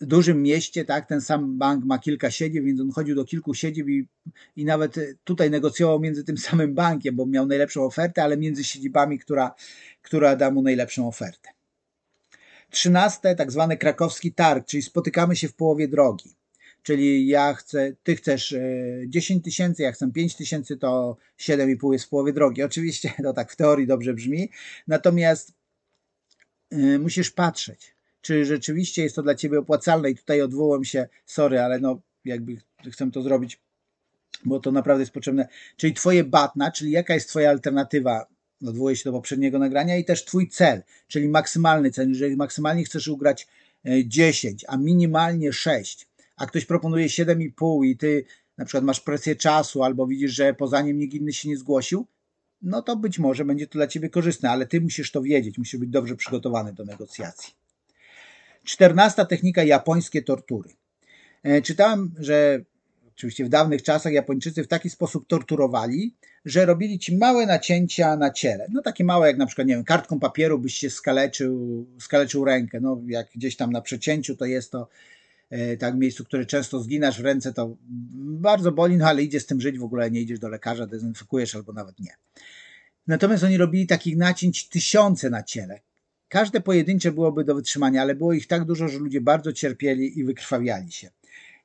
dużym 0.00 0.42
mieście, 0.42 0.84
tak, 0.84 1.08
ten 1.08 1.20
sam 1.20 1.58
bank 1.58 1.84
ma 1.84 1.98
kilka 1.98 2.30
siedzib, 2.30 2.64
więc 2.64 2.80
on 2.80 2.90
chodził 2.90 3.14
do 3.14 3.24
kilku 3.24 3.54
siedzib 3.54 3.88
i, 3.88 4.06
i 4.56 4.64
nawet 4.64 4.96
tutaj 5.24 5.50
negocjował 5.50 6.00
między 6.00 6.24
tym 6.24 6.38
samym 6.48 6.74
bankiem, 6.74 7.16
bo 7.16 7.26
miał 7.26 7.46
najlepszą 7.46 7.84
ofertę, 7.84 8.22
ale 8.22 8.36
między 8.36 8.64
siedzibami, 8.64 9.18
która, 9.18 9.54
która 10.02 10.36
da 10.36 10.50
mu 10.50 10.62
najlepszą 10.62 11.08
ofertę. 11.08 11.48
Trzynaste, 12.70 13.34
tak 13.34 13.52
zwany 13.52 13.76
krakowski 13.76 14.32
targ, 14.32 14.66
czyli 14.66 14.82
spotykamy 14.82 15.36
się 15.36 15.48
w 15.48 15.54
połowie 15.54 15.88
drogi. 15.88 16.34
Czyli 16.82 17.26
ja 17.26 17.54
chcę, 17.54 17.92
ty 18.02 18.16
chcesz 18.16 18.54
10 19.06 19.40
e, 19.40 19.44
tysięcy, 19.44 19.82
ja 19.82 19.92
chcę 19.92 20.12
5 20.12 20.36
tysięcy, 20.36 20.76
to 20.76 21.16
7,5 21.38 21.92
jest 21.92 22.04
w 22.04 22.08
połowie 22.08 22.32
drogi. 22.32 22.62
Oczywiście 22.70 23.12
to 23.22 23.32
tak 23.32 23.52
w 23.52 23.56
teorii 23.56 23.86
dobrze 23.86 24.14
brzmi, 24.14 24.50
natomiast 24.86 25.52
e, 26.70 26.98
musisz 26.98 27.30
patrzeć, 27.30 27.94
czy 28.20 28.44
rzeczywiście 28.44 29.02
jest 29.02 29.16
to 29.16 29.22
dla 29.22 29.34
ciebie 29.34 29.58
opłacalne? 29.58 30.10
I 30.10 30.16
tutaj 30.16 30.42
odwołam 30.42 30.84
się, 30.84 31.08
sorry, 31.26 31.60
ale 31.60 31.78
no 31.78 32.00
jakby 32.24 32.56
chcę 32.90 33.10
to 33.10 33.22
zrobić, 33.22 33.60
bo 34.44 34.60
to 34.60 34.72
naprawdę 34.72 35.02
jest 35.02 35.12
potrzebne, 35.12 35.48
czyli 35.76 35.94
twoje 35.94 36.24
batna, 36.24 36.70
czyli 36.70 36.90
jaka 36.90 37.14
jest 37.14 37.28
twoja 37.28 37.50
alternatywa, 37.50 38.26
odwołuję 38.66 38.96
się 38.96 39.04
do 39.04 39.12
poprzedniego 39.12 39.58
nagrania 39.58 39.96
i 39.96 40.04
też 40.04 40.24
twój 40.24 40.48
cel, 40.48 40.82
czyli 41.08 41.28
maksymalny 41.28 41.90
cel, 41.90 42.08
jeżeli 42.08 42.36
maksymalnie 42.36 42.84
chcesz 42.84 43.08
ugrać 43.08 43.48
10, 44.04 44.64
e, 44.64 44.70
a 44.70 44.76
minimalnie 44.76 45.52
6, 45.52 46.08
a 46.36 46.46
ktoś 46.46 46.64
proponuje 46.64 47.06
7,5 47.06 47.86
i 47.86 47.96
ty 47.96 48.24
na 48.58 48.64
przykład 48.64 48.84
masz 48.84 49.00
presję 49.00 49.36
czasu 49.36 49.82
albo 49.82 50.06
widzisz, 50.06 50.32
że 50.32 50.54
poza 50.54 50.82
nim 50.82 50.98
nikt 50.98 51.14
inny 51.14 51.32
się 51.32 51.48
nie 51.48 51.56
zgłosił, 51.56 52.06
no 52.62 52.82
to 52.82 52.96
być 52.96 53.18
może 53.18 53.44
będzie 53.44 53.66
to 53.66 53.72
dla 53.72 53.86
ciebie 53.86 54.10
korzystne, 54.10 54.50
ale 54.50 54.66
ty 54.66 54.80
musisz 54.80 55.12
to 55.12 55.22
wiedzieć, 55.22 55.58
musisz 55.58 55.80
być 55.80 55.90
dobrze 55.90 56.16
przygotowany 56.16 56.72
do 56.72 56.84
negocjacji. 56.84 57.54
Czternasta 58.70 59.24
technika 59.24 59.64
japońskie 59.64 60.22
tortury. 60.22 60.70
E, 61.42 61.62
czytałem, 61.62 62.14
że 62.18 62.60
oczywiście 63.08 63.44
w 63.44 63.48
dawnych 63.48 63.82
czasach 63.82 64.12
Japończycy 64.12 64.64
w 64.64 64.68
taki 64.68 64.90
sposób 64.90 65.26
torturowali, 65.26 66.14
że 66.44 66.66
robili 66.66 66.98
ci 66.98 67.16
małe 67.16 67.46
nacięcia 67.46 68.16
na 68.16 68.30
ciele. 68.30 68.66
No 68.72 68.82
takie 68.82 69.04
małe, 69.04 69.26
jak 69.26 69.36
na 69.36 69.46
przykład, 69.46 69.66
nie 69.68 69.74
wiem, 69.74 69.84
kartką 69.84 70.20
papieru 70.20 70.58
byś 70.58 70.74
się 70.74 70.90
skaleczył, 70.90 71.86
skaleczył 72.00 72.44
rękę. 72.44 72.80
No 72.80 73.00
jak 73.06 73.26
gdzieś 73.34 73.56
tam 73.56 73.72
na 73.72 73.80
przecięciu 73.80 74.36
to 74.36 74.44
jest 74.44 74.72
to 74.72 74.88
e, 75.50 75.76
tak 75.76 75.94
miejscu, 75.96 76.24
które 76.24 76.46
często 76.46 76.80
zginasz 76.80 77.20
w 77.20 77.24
ręce, 77.24 77.52
to 77.52 77.76
bardzo 78.16 78.72
boli, 78.72 78.96
no 78.96 79.06
ale 79.06 79.22
idzie 79.22 79.40
z 79.40 79.46
tym 79.46 79.60
żyć, 79.60 79.78
w 79.78 79.84
ogóle 79.84 80.10
nie 80.10 80.20
idziesz 80.20 80.38
do 80.38 80.48
lekarza, 80.48 80.86
dezynfekujesz 80.86 81.54
albo 81.54 81.72
nawet 81.72 82.00
nie. 82.00 82.14
Natomiast 83.06 83.44
oni 83.44 83.56
robili 83.56 83.86
takich 83.86 84.16
nacięć 84.16 84.68
tysiące 84.68 85.30
na 85.30 85.42
ciele. 85.42 85.80
Każde 86.30 86.60
pojedyncze 86.60 87.12
byłoby 87.12 87.44
do 87.44 87.54
wytrzymania, 87.54 88.02
ale 88.02 88.14
było 88.14 88.32
ich 88.32 88.46
tak 88.46 88.64
dużo, 88.64 88.88
że 88.88 88.98
ludzie 88.98 89.20
bardzo 89.20 89.52
cierpieli 89.52 90.18
i 90.18 90.24
wykrwawiali 90.24 90.92
się. 90.92 91.10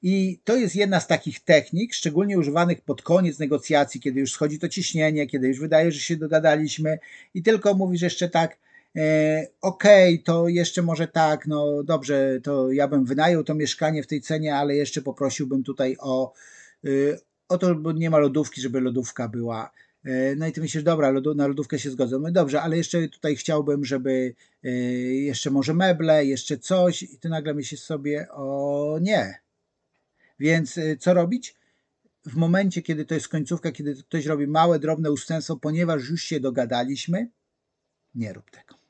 I 0.04 0.39
to 0.43 0.56
jest 0.56 0.75
jedna 0.75 0.99
z 0.99 1.08
takich 1.08 1.39
technik, 1.39 1.93
szczególnie 1.93 2.39
używanych 2.39 2.82
pod 2.82 3.01
koniec 3.01 3.39
negocjacji, 3.39 4.01
kiedy 4.01 4.19
już 4.19 4.32
schodzi 4.32 4.60
to 4.60 4.69
ciśnienie, 4.69 5.28
kiedy 5.28 5.47
już 5.47 5.60
wydaje, 5.60 5.91
że 5.91 5.99
się 5.99 6.15
dogadaliśmy 6.15 6.99
i 7.34 7.43
tylko 7.43 7.73
mówisz 7.73 8.01
jeszcze 8.01 8.30
tak, 8.30 8.58
e, 8.95 9.47
okej, 9.62 10.13
okay, 10.13 10.23
to 10.23 10.47
jeszcze 10.47 10.82
może 10.82 11.08
tak, 11.08 11.47
no 11.47 11.84
dobrze, 11.84 12.39
to 12.43 12.71
ja 12.71 12.88
bym 12.88 13.06
wynajął 13.06 13.43
to 13.43 13.56
mieszkanie 13.56 14.04
w 14.04 14.08
tej 14.08 14.21
cenie, 14.21 14.56
ale 14.56 14.75
jeszcze 14.75 15.01
poprosiłbym 15.01 15.63
tutaj 15.63 15.97
o, 15.99 16.34
y, 16.86 17.19
o 17.49 17.58
to, 17.58 17.75
bo 17.75 17.91
nie 17.91 18.10
ma 18.10 18.17
lodówki, 18.17 18.62
żeby 18.62 18.82
lodówka 18.82 19.28
była 19.28 19.71
no 20.37 20.47
i 20.47 20.51
ty 20.51 20.61
myślisz, 20.61 20.83
dobra, 20.83 21.11
na 21.35 21.47
lodówkę 21.47 21.79
się 21.79 21.89
zgodzę. 21.89 22.19
No 22.19 22.31
dobrze, 22.31 22.61
ale 22.61 22.77
jeszcze 22.77 23.07
tutaj 23.07 23.35
chciałbym, 23.35 23.85
żeby 23.85 24.35
e, 24.63 24.69
jeszcze 25.13 25.51
może 25.51 25.73
meble, 25.73 26.25
jeszcze 26.25 26.57
coś 26.57 27.03
i 27.03 27.19
ty 27.19 27.29
nagle 27.29 27.53
myślisz 27.53 27.81
sobie, 27.81 28.27
o 28.31 28.97
nie. 29.01 29.39
Więc 30.39 30.77
e, 30.77 30.97
co 30.97 31.13
robić? 31.13 31.55
W 32.25 32.35
momencie, 32.35 32.81
kiedy 32.81 33.05
to 33.05 33.13
jest 33.13 33.27
końcówka, 33.27 33.71
kiedy 33.71 33.95
ktoś 33.95 34.25
robi 34.25 34.47
małe, 34.47 34.79
drobne 34.79 35.11
ustępstwo, 35.11 35.55
ponieważ 35.55 36.09
już 36.09 36.23
się 36.23 36.39
dogadaliśmy, 36.39 37.29
nie 38.15 38.33
rób 38.33 38.51
tego. 38.51 38.84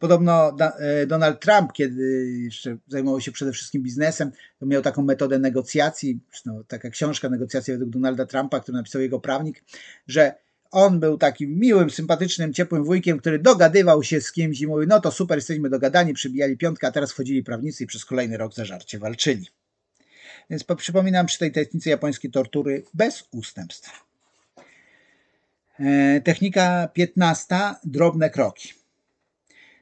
Podobno 0.00 0.56
e, 0.78 1.06
Donald 1.06 1.40
Trump, 1.40 1.72
kiedy 1.72 2.30
jeszcze 2.44 2.76
zajmował 2.88 3.20
się 3.20 3.32
przede 3.32 3.52
wszystkim 3.52 3.82
biznesem, 3.82 4.32
to 4.58 4.66
miał 4.66 4.82
taką 4.82 5.02
metodę 5.02 5.38
negocjacji, 5.38 6.20
no, 6.46 6.64
taka 6.68 6.90
książka 6.90 7.28
negocjacji 7.28 7.72
według 7.72 7.90
Donalda 7.90 8.26
Trumpa, 8.26 8.60
którą 8.60 8.78
napisał 8.78 9.02
jego 9.02 9.20
prawnik, 9.20 9.64
że 10.06 10.34
on 10.70 11.00
był 11.00 11.18
takim 11.18 11.58
miłym, 11.58 11.90
sympatycznym, 11.90 12.52
ciepłym 12.52 12.84
wujkiem, 12.84 13.18
który 13.18 13.38
dogadywał 13.38 14.02
się 14.02 14.20
z 14.20 14.32
kimś 14.32 14.60
i 14.60 14.66
mówił, 14.66 14.88
no 14.88 15.00
to 15.00 15.10
super, 15.10 15.38
jesteśmy 15.38 15.70
dogadani, 15.70 16.14
przybijali 16.14 16.56
piątkę, 16.56 16.86
a 16.86 16.92
teraz 16.92 17.12
wchodzili 17.12 17.42
prawnicy 17.42 17.84
i 17.84 17.86
przez 17.86 18.04
kolejny 18.04 18.36
rok 18.36 18.54
zażarcie 18.54 18.98
walczyli. 18.98 19.46
Więc 20.50 20.64
przypominam 20.76 21.26
przy 21.26 21.38
tej 21.38 21.52
technice 21.52 21.90
japońskiej 21.90 22.30
tortury 22.30 22.84
bez 22.94 23.28
ustępstw. 23.32 24.04
E, 25.80 26.20
technika 26.20 26.88
15. 26.94 27.56
Drobne 27.84 28.30
kroki. 28.30 28.79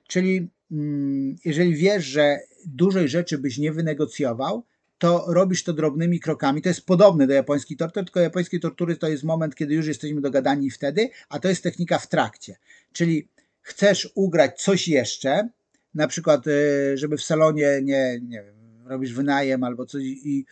Czyli 0.09 0.49
mm, 0.73 1.37
jeżeli 1.45 1.75
wiesz, 1.75 2.05
że 2.05 2.39
dużej 2.67 3.09
rzeczy 3.09 3.39
byś 3.39 3.59
nie 3.59 3.73
wynegocjował, 3.73 4.65
to 4.99 5.25
robisz 5.29 5.65
to 5.65 5.73
drobnymi 5.73 6.21
krokami. 6.21 6.63
To 6.63 6.69
jest 6.69 6.87
podobne 6.87 7.27
do 7.27 7.35
japońskiej 7.35 7.77
tortury, 7.77 8.05
tylko 8.05 8.21
japońskiej 8.21 8.61
tortury 8.61 8.97
to 8.97 9.09
jest 9.09 9.25
moment, 9.25 9.55
kiedy 9.55 9.75
już 9.75 9.87
jesteśmy 9.87 10.21
dogadani 10.21 10.71
wtedy, 10.71 11.11
a 11.29 11.39
to 11.39 11.49
jest 11.49 11.63
technika 11.63 11.99
w 11.99 12.09
trakcie. 12.09 12.57
Czyli 12.93 13.29
chcesz 13.61 14.13
ugrać 14.15 14.63
coś 14.63 14.89
jeszcze, 14.89 15.49
na 15.95 16.09
przykład, 16.09 16.47
y, 16.47 16.97
żeby 16.97 17.17
w 17.17 17.23
salonie 17.23 17.81
nie, 17.83 18.21
nie 18.23 18.43
wiem, 18.43 18.55
robisz 18.85 19.13
wynajem 19.13 19.65
albo 19.65 19.87
coś 19.87 20.03
i 20.05 20.45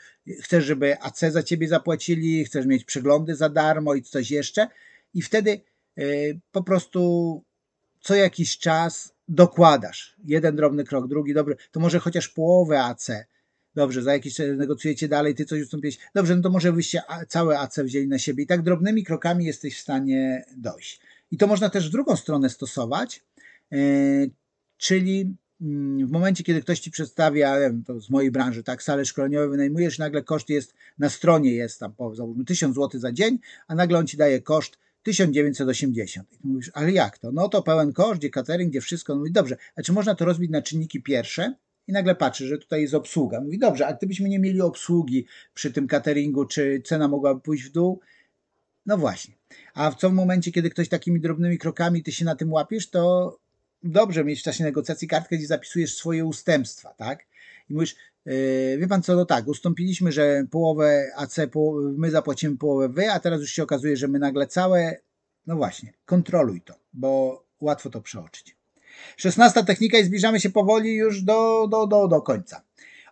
chcesz, 0.42 0.64
żeby 0.64 1.00
AC 1.00 1.20
za 1.20 1.42
ciebie 1.42 1.68
zapłacili, 1.68 2.44
chcesz 2.44 2.66
mieć 2.66 2.84
przeglądy 2.84 3.34
za 3.34 3.48
darmo 3.48 3.94
i 3.94 4.02
coś 4.02 4.30
jeszcze 4.30 4.68
i 5.14 5.22
wtedy 5.22 5.60
y, 5.98 6.40
po 6.52 6.62
prostu 6.62 7.42
co 8.00 8.14
jakiś 8.14 8.58
czas 8.58 9.15
dokładasz. 9.28 10.16
Jeden 10.24 10.56
drobny 10.56 10.84
krok, 10.84 11.08
drugi 11.08 11.34
dobry, 11.34 11.56
to 11.70 11.80
może 11.80 11.98
chociaż 11.98 12.28
połowę 12.28 12.82
AC. 12.82 13.10
Dobrze, 13.74 14.02
za 14.02 14.12
jakiś 14.12 14.34
czas 14.34 14.46
negocjujecie 14.56 15.08
dalej, 15.08 15.34
ty 15.34 15.44
coś 15.44 15.62
ustąpiłeś. 15.62 15.98
Dobrze, 16.14 16.36
no 16.36 16.42
to 16.42 16.50
może 16.50 16.72
wyście 16.72 17.02
całe 17.28 17.58
AC 17.58 17.78
wzięli 17.78 18.08
na 18.08 18.18
siebie 18.18 18.44
i 18.44 18.46
tak 18.46 18.62
drobnymi 18.62 19.04
krokami 19.04 19.44
jesteś 19.44 19.76
w 19.76 19.80
stanie 19.80 20.44
dojść. 20.56 21.00
I 21.30 21.36
to 21.36 21.46
można 21.46 21.70
też 21.70 21.88
w 21.88 21.92
drugą 21.92 22.16
stronę 22.16 22.50
stosować, 22.50 23.24
yy, 23.70 24.30
czyli 24.76 25.34
mm, 25.60 26.06
w 26.06 26.10
momencie, 26.10 26.44
kiedy 26.44 26.62
ktoś 26.62 26.80
ci 26.80 26.90
przedstawia, 26.90 27.56
to 27.86 28.00
z 28.00 28.10
mojej 28.10 28.30
branży, 28.30 28.62
tak, 28.62 28.82
salę 28.82 29.04
szkoleniową 29.04 29.50
wynajmujesz, 29.50 29.98
nagle 29.98 30.22
koszt 30.22 30.48
jest, 30.48 30.74
na 30.98 31.08
stronie 31.08 31.54
jest 31.54 31.80
tam, 31.80 31.92
załóżmy, 32.12 32.44
1000 32.44 32.74
zł 32.74 33.00
za 33.00 33.12
dzień, 33.12 33.38
a 33.68 33.74
nagle 33.74 33.98
on 33.98 34.06
ci 34.06 34.16
daje 34.16 34.42
koszt 34.42 34.78
1980. 35.06 36.28
I 36.44 36.48
mówisz, 36.48 36.70
ale 36.74 36.92
jak 36.92 37.18
to? 37.18 37.32
No 37.32 37.48
to 37.48 37.62
pełen 37.62 37.92
koszt, 37.92 38.18
gdzie 38.18 38.30
catering, 38.30 38.70
gdzie 38.70 38.80
wszystko. 38.80 39.12
No 39.12 39.18
mówi, 39.18 39.32
dobrze, 39.32 39.56
a 39.76 39.82
czy 39.82 39.92
można 39.92 40.14
to 40.14 40.24
rozbić 40.24 40.50
na 40.50 40.62
czynniki 40.62 41.02
pierwsze? 41.02 41.54
I 41.88 41.92
nagle 41.92 42.14
patrzy, 42.14 42.46
że 42.46 42.58
tutaj 42.58 42.82
jest 42.82 42.94
obsługa. 42.94 43.40
Mówi, 43.40 43.58
dobrze, 43.58 43.86
a 43.86 43.94
gdybyśmy 43.94 44.28
nie 44.28 44.38
mieli 44.38 44.60
obsługi 44.60 45.26
przy 45.54 45.72
tym 45.72 45.86
cateringu, 45.86 46.44
czy 46.44 46.82
cena 46.84 47.08
mogłaby 47.08 47.40
pójść 47.40 47.64
w 47.64 47.72
dół? 47.72 48.00
No 48.86 48.98
właśnie. 48.98 49.34
A 49.74 49.90
w 49.90 49.94
co 49.94 50.10
momencie, 50.10 50.52
kiedy 50.52 50.70
ktoś 50.70 50.88
takimi 50.88 51.20
drobnymi 51.20 51.58
krokami 51.58 52.02
ty 52.02 52.12
się 52.12 52.24
na 52.24 52.36
tym 52.36 52.52
łapiesz, 52.52 52.90
to 52.90 53.36
dobrze 53.82 54.24
mieć 54.24 54.40
w 54.40 54.42
czasie 54.42 54.64
negocjacji 54.64 55.08
kartkę, 55.08 55.36
gdzie 55.36 55.46
zapisujesz 55.46 55.94
swoje 55.94 56.24
ustępstwa, 56.24 56.94
tak? 56.94 57.26
I 57.70 57.74
mówisz, 57.74 57.96
wie 58.78 58.86
pan 58.88 59.02
co, 59.02 59.14
no 59.16 59.24
tak, 59.24 59.48
ustąpiliśmy, 59.48 60.12
że 60.12 60.46
połowę 60.50 61.10
AC, 61.16 61.36
my 61.96 62.10
zapłacimy 62.10 62.56
połowę 62.56 62.88
wy, 62.88 63.10
a 63.10 63.20
teraz 63.20 63.40
już 63.40 63.50
się 63.50 63.62
okazuje, 63.62 63.96
że 63.96 64.08
my 64.08 64.18
nagle 64.18 64.46
całe, 64.46 64.96
no 65.46 65.56
właśnie, 65.56 65.92
kontroluj 66.04 66.60
to, 66.60 66.74
bo 66.92 67.42
łatwo 67.60 67.90
to 67.90 68.00
przeoczyć. 68.00 68.56
Szesnasta 69.16 69.62
technika 69.62 69.98
i 69.98 70.04
zbliżamy 70.04 70.40
się 70.40 70.50
powoli 70.50 70.94
już 70.94 71.22
do, 71.22 71.68
do, 71.70 71.86
do, 71.86 72.08
do 72.08 72.22
końca. 72.22 72.62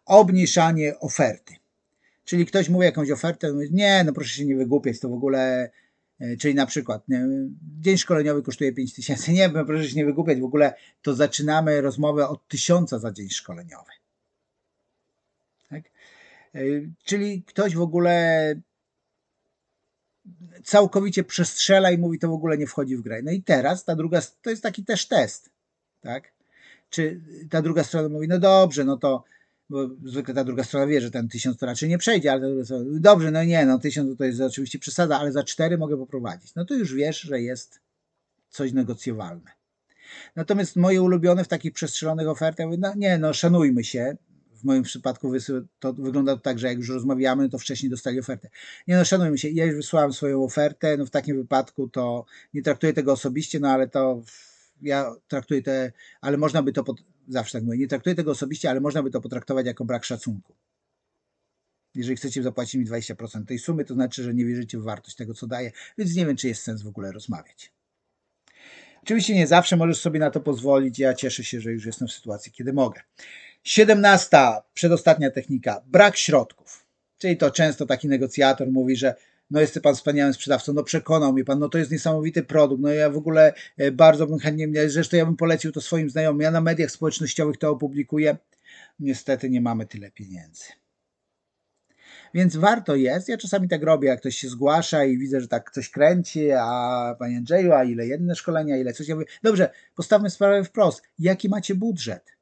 Obniżanie 0.07 0.99
oferty. 0.99 1.55
Czyli 2.25 2.47
ktoś 2.47 2.69
mówi 2.69 2.85
jakąś 2.85 3.11
ofertę, 3.11 3.53
mówi, 3.53 3.69
nie, 3.73 4.05
no 4.07 4.13
proszę 4.13 4.37
się 4.37 4.45
nie 4.45 4.57
wygłupiać, 4.57 5.01
to 5.01 5.09
w 5.09 5.13
ogóle, 5.13 5.71
e, 6.21 6.37
czyli 6.37 6.55
na 6.55 6.67
przykład 6.67 7.09
nie, 7.09 7.27
dzień 7.81 7.99
szkoleniowy 7.99 8.43
kosztuje 8.43 8.73
5 8.73 8.95
tysięcy, 8.95 9.33
nie, 9.33 9.49
no 9.49 9.65
proszę 9.65 9.89
się 9.89 9.97
nie 9.97 10.05
wygłupiać, 10.05 10.41
w 10.41 10.45
ogóle 10.45 10.75
to 11.03 11.15
zaczynamy 11.15 11.81
rozmowę 11.81 12.29
od 12.29 12.49
tysiąca 12.49 12.99
za 12.99 13.13
dzień 13.13 13.29
szkoleniowy. 13.29 13.91
E, 16.55 16.61
czyli 17.05 17.43
ktoś 17.43 17.75
w 17.75 17.81
ogóle 17.81 18.55
całkowicie 20.65 21.25
przestrzela 21.25 21.91
i 21.91 21.99
mówi, 21.99 22.19
to 22.19 22.29
w 22.29 22.33
ogóle 22.33 22.59
nie 22.59 22.67
wchodzi 22.67 22.97
w 22.97 23.03
grę. 23.03 23.23
No 23.23 23.33
i 23.33 23.43
teraz 23.43 23.85
ta 23.85 23.97
druga, 23.97 24.21
to 24.43 24.51
jest 24.51 24.63
taki 24.63 24.85
też 24.85 25.09
test, 25.09 25.51
tak? 26.01 26.33
Czy 26.91 27.21
ta 27.51 27.63
druga 27.63 27.85
strona 27.85 28.09
mówi, 28.09 28.29
no 28.29 28.39
dobrze, 28.39 28.85
no 28.85 28.97
to 28.97 29.25
bo 29.71 29.89
zwykle 30.05 30.35
ta 30.35 30.45
druga 30.45 30.65
strona 30.65 30.87
wie, 30.87 31.01
że 31.01 31.11
ten 31.11 31.29
tysiąc 31.29 31.59
to 31.59 31.67
raczej 31.67 31.89
nie 31.89 31.99
przejdzie, 31.99 32.33
ale 32.33 32.55
dobrze, 33.01 33.31
no 33.31 33.45
nie, 33.45 33.67
no 33.67 33.79
tysiąc 33.79 34.19
to 34.19 34.25
jest 34.25 34.41
oczywiście 34.41 34.79
przesada, 34.79 35.19
ale 35.19 35.33
za 35.33 35.45
cztery 35.45 35.79
mogę 35.79 35.97
poprowadzić. 35.97 36.55
No 36.55 36.65
to 36.65 36.75
już 36.75 36.95
wiesz, 36.95 37.21
że 37.21 37.41
jest 37.41 37.81
coś 38.49 38.73
negocjowalne. 38.73 39.51
Natomiast 40.37 40.77
moje 40.77 41.03
ulubione 41.03 41.45
w 41.45 41.49
takich 41.49 41.73
przestrzelonych 41.73 42.29
ofertach, 42.29 42.67
no 42.79 42.95
nie, 42.97 43.19
no 43.19 43.33
szanujmy 43.33 43.85
się. 43.85 44.17
W 44.65 44.67
moim 44.67 44.83
przypadku 44.83 45.33
to 45.79 45.93
wygląda 45.93 46.35
to 46.37 46.41
tak, 46.41 46.59
że 46.59 46.67
jak 46.67 46.79
już 46.79 46.89
rozmawiamy, 46.89 47.49
to 47.49 47.59
wcześniej 47.59 47.91
dostali 47.91 48.21
ofertę. 48.21 48.49
Nie 48.89 48.97
no, 48.97 49.05
szanujmy 49.05 49.39
się, 49.39 49.49
ja 49.49 49.65
już 49.65 49.77
wysłałem 49.77 50.13
swoją 50.13 50.45
ofertę, 50.45 50.97
no 50.97 51.07
w 51.07 51.11
takim 51.11 51.37
wypadku 51.37 51.89
to 51.89 52.25
nie 52.55 52.63
traktuję 52.63 52.93
tego 52.93 53.13
osobiście, 53.13 53.61
no 53.61 53.69
ale 53.69 53.89
to 53.89 54.23
ja 54.83 55.15
traktuję 55.29 55.63
te, 55.63 55.93
ale 56.21 56.37
można 56.37 56.63
by 56.63 56.73
to, 56.73 56.85
pod, 56.85 57.03
zawsze 57.29 57.59
tak 57.59 57.65
mówię, 57.65 57.79
nie 57.79 57.89
traktuję 57.89 58.15
tego 58.15 58.31
osobiście, 58.31 58.71
ale 58.71 58.81
można 58.81 59.03
by 59.03 59.11
to 59.11 59.21
potraktować 59.21 59.67
jako 59.67 59.85
brak 59.85 60.05
szacunku. 60.05 60.55
Jeżeli 61.95 62.17
chcecie 62.17 62.43
zapłacić 62.43 62.75
mi 62.75 62.87
20% 62.87 63.45
tej 63.45 63.59
sumy, 63.59 63.85
to 63.85 63.95
znaczy, 63.95 64.23
że 64.23 64.35
nie 64.35 64.45
wierzycie 64.45 64.79
w 64.79 64.83
wartość 64.83 65.17
tego, 65.17 65.35
co 65.35 65.47
daję, 65.47 65.73
więc 65.99 66.15
nie 66.15 66.27
wiem, 66.27 66.37
czy 66.37 66.49
jest 66.49 66.63
sens 66.63 66.83
w 66.83 66.89
ogóle 66.89 67.13
rozmawiać. 67.13 67.73
Oczywiście 69.03 69.35
nie 69.35 69.47
zawsze 69.47 69.77
możesz 69.77 70.01
sobie 70.01 70.21
na 70.21 70.31
to 70.31 70.41
pozwolić. 70.41 70.99
Ja 70.99 71.15
cieszę 71.15 71.45
się, 71.45 71.61
że 71.61 71.73
już 71.73 71.87
jestem 71.87 72.09
w 72.09 72.13
sytuacji, 72.13 72.53
kiedy 72.53 72.73
mogę. 72.73 73.01
Siedemnasta, 73.65 74.63
przedostatnia 74.75 75.31
technika, 75.31 75.83
brak 75.87 76.17
środków. 76.17 76.87
Czyli 77.19 77.37
to 77.37 77.51
często 77.51 77.87
taki 77.87 78.09
negocjator 78.09 78.71
mówi, 78.71 78.97
że 78.97 79.15
no 79.51 79.61
jest 79.61 79.81
pan 79.83 79.95
wspaniałym 79.95 80.35
sprzedawcą, 80.35 80.73
no 80.73 80.83
przekonał 80.83 81.33
mnie 81.33 81.45
pan, 81.45 81.59
no 81.59 81.69
to 81.69 81.79
jest 81.79 81.91
niesamowity 81.91 82.43
produkt, 82.43 82.83
no 82.83 82.89
ja 82.89 83.11
w 83.11 83.17
ogóle 83.17 83.53
e, 83.77 83.93
bardzo 83.93 84.27
bym 84.27 84.39
chętnie, 84.39 84.91
zresztą 84.91 85.17
ja 85.17 85.27
bym 85.27 85.37
polecił 85.37 85.73
to 85.73 85.81
swoim 85.81 86.11
znajomym, 86.11 86.41
ja 86.41 86.51
na 86.51 86.61
mediach 86.61 86.91
społecznościowych 86.91 87.59
to 87.59 87.71
opublikuję, 87.71 88.37
niestety 89.01 89.51
nie 89.51 89.61
mamy 89.61 89.87
tyle 89.87 90.11
pieniędzy. 90.11 90.65
Więc 92.35 92.57
warto 92.57 92.97
jest, 92.97 93.29
ja 93.29 93.39
czasami 93.39 93.69
tak 93.69 93.83
robię, 93.83 94.09
jak 94.09 94.21
ktoś 94.21 94.37
się 94.37 94.49
zgłasza 94.49 95.05
i 95.05 95.19
widzę, 95.19 95.41
że 95.41 95.49
tak 95.49 95.71
coś 95.71 95.91
kręci, 95.91 96.51
a 96.53 97.17
panie 97.19 97.37
Andrzeju, 97.37 97.73
a 97.73 97.85
ile 97.85 98.07
jedne 98.07 98.35
szkolenia, 98.35 98.77
ile 98.77 98.93
coś, 98.93 99.09
ja 99.09 99.15
mówię, 99.15 99.27
dobrze, 99.43 99.71
postawmy 99.95 100.31
sprawę 100.31 100.65
wprost, 100.65 101.03
jaki 101.19 101.49
macie 101.49 101.75
budżet? 101.75 102.35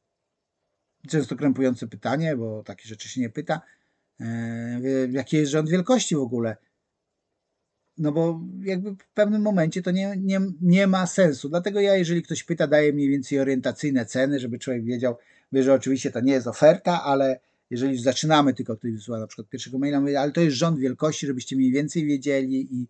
Często 1.08 1.36
krępujące 1.36 1.86
pytanie, 1.86 2.36
bo 2.36 2.62
takie 2.62 2.88
rzeczy 2.88 3.08
się 3.08 3.20
nie 3.20 3.30
pyta, 3.30 3.60
eee, 4.20 5.12
jaki 5.12 5.36
jest 5.36 5.52
rząd 5.52 5.70
wielkości 5.70 6.16
w 6.16 6.20
ogóle? 6.20 6.56
No 7.98 8.12
bo 8.12 8.40
jakby 8.62 8.90
w 8.90 9.08
pewnym 9.14 9.42
momencie 9.42 9.82
to 9.82 9.90
nie, 9.90 10.14
nie, 10.18 10.40
nie 10.60 10.86
ma 10.86 11.06
sensu. 11.06 11.48
Dlatego 11.48 11.80
ja, 11.80 11.96
jeżeli 11.96 12.22
ktoś 12.22 12.44
pyta, 12.44 12.66
daję 12.66 12.92
mniej 12.92 13.08
więcej 13.08 13.40
orientacyjne 13.40 14.06
ceny, 14.06 14.40
żeby 14.40 14.58
człowiek 14.58 14.84
wiedział, 14.84 15.16
że 15.52 15.74
oczywiście 15.74 16.10
to 16.10 16.20
nie 16.20 16.32
jest 16.32 16.46
oferta, 16.46 17.04
ale 17.04 17.40
jeżeli 17.70 17.98
zaczynamy 17.98 18.54
tylko, 18.54 18.76
ktoś 18.76 18.92
wysyła 18.92 19.18
na 19.18 19.26
przykład 19.26 19.48
pierwszego 19.48 19.78
maila, 19.78 20.00
mówię, 20.00 20.20
ale 20.20 20.32
to 20.32 20.40
jest 20.40 20.56
rząd 20.56 20.78
wielkości, 20.78 21.26
żebyście 21.26 21.56
mniej 21.56 21.72
więcej 21.72 22.04
wiedzieli 22.04 22.68
i 22.70 22.86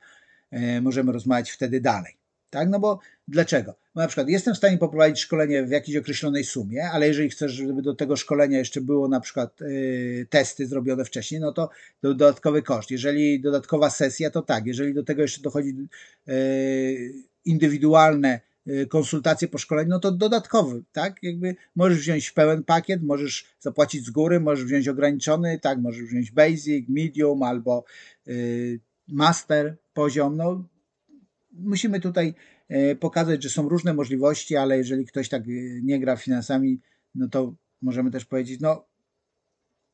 e, 0.51 0.81
możemy 0.81 1.13
rozmawiać 1.13 1.51
wtedy 1.51 1.81
dalej. 1.81 2.17
Tak? 2.53 2.69
No 2.69 2.81
bo 2.81 2.99
dlaczego? 3.29 3.75
Bo 3.95 4.01
na 4.01 4.07
przykład 4.07 4.29
jestem 4.29 4.55
w 4.55 4.57
stanie 4.57 4.79
poprowadzić 4.79 5.21
szkolenie 5.21 5.65
w 5.65 5.71
jakiejś 5.71 5.97
określonej 5.97 6.45
sumie, 6.45 6.91
ale 6.93 7.09
jeżeli 7.09 7.31
chcesz, 7.31 7.53
żeby 7.53 7.83
do 7.83 7.95
tego 7.95 8.17
szkolenia 8.17 8.59
jeszcze 8.59 8.81
było 8.81 9.09
na 9.09 9.21
przykład 9.21 9.63
y, 9.63 10.27
testy 10.31 10.67
zrobione 10.67 11.05
wcześniej, 11.05 11.41
no 11.41 11.53
to 11.53 11.71
dodatkowy 12.03 12.63
koszt. 12.63 12.91
Jeżeli 12.91 13.41
dodatkowa 13.41 13.91
sesja, 13.91 14.31
to 14.31 14.43
tak. 14.43 14.67
Jeżeli 14.67 14.95
do 14.95 15.03
tego 15.03 15.23
jeszcze 15.23 15.43
dochodzi 15.43 15.75
y, 16.29 17.13
indywidualne 17.45 18.41
y, 18.67 18.87
konsultacje 18.87 19.49
po 19.49 19.59
szkoleniu, 19.59 19.91
no 19.91 20.01
to 20.01 20.13
dodatkowy, 20.13 20.83
tak? 20.93 21.23
Jakby 21.23 21.57
możesz 21.77 21.99
wziąć 21.99 22.31
pełen 22.31 22.65
pakiet, 22.65 23.03
możesz 23.03 23.45
zapłacić 23.61 24.07
z 24.07 24.11
góry, 24.11 24.41
możesz 24.41 24.65
wziąć 24.65 24.89
ograniczony, 24.89 25.59
tak? 25.59 25.79
Możesz 25.79 26.03
wziąć 26.03 26.31
basic, 26.31 26.89
medium 26.89 27.43
albo 27.43 27.85
master 29.09 29.77
poziom, 29.95 30.37
no 30.37 30.65
musimy 31.53 32.01
tutaj 32.01 32.35
e, 32.69 32.97
pokazać, 32.97 33.43
że 33.43 33.51
są 33.51 33.69
różne 33.69 33.95
możliwości, 33.95 34.57
ale 34.57 34.79
jeżeli 34.79 35.07
ktoś 35.07 35.29
tak 35.29 35.43
e, 35.43 35.51
nie 35.83 36.01
gra 36.01 36.17
finansami, 36.17 36.81
no 37.15 37.29
to 37.29 37.55
możemy 37.83 38.11
też 38.11 38.25
powiedzieć, 38.25 38.61
no 38.61 38.87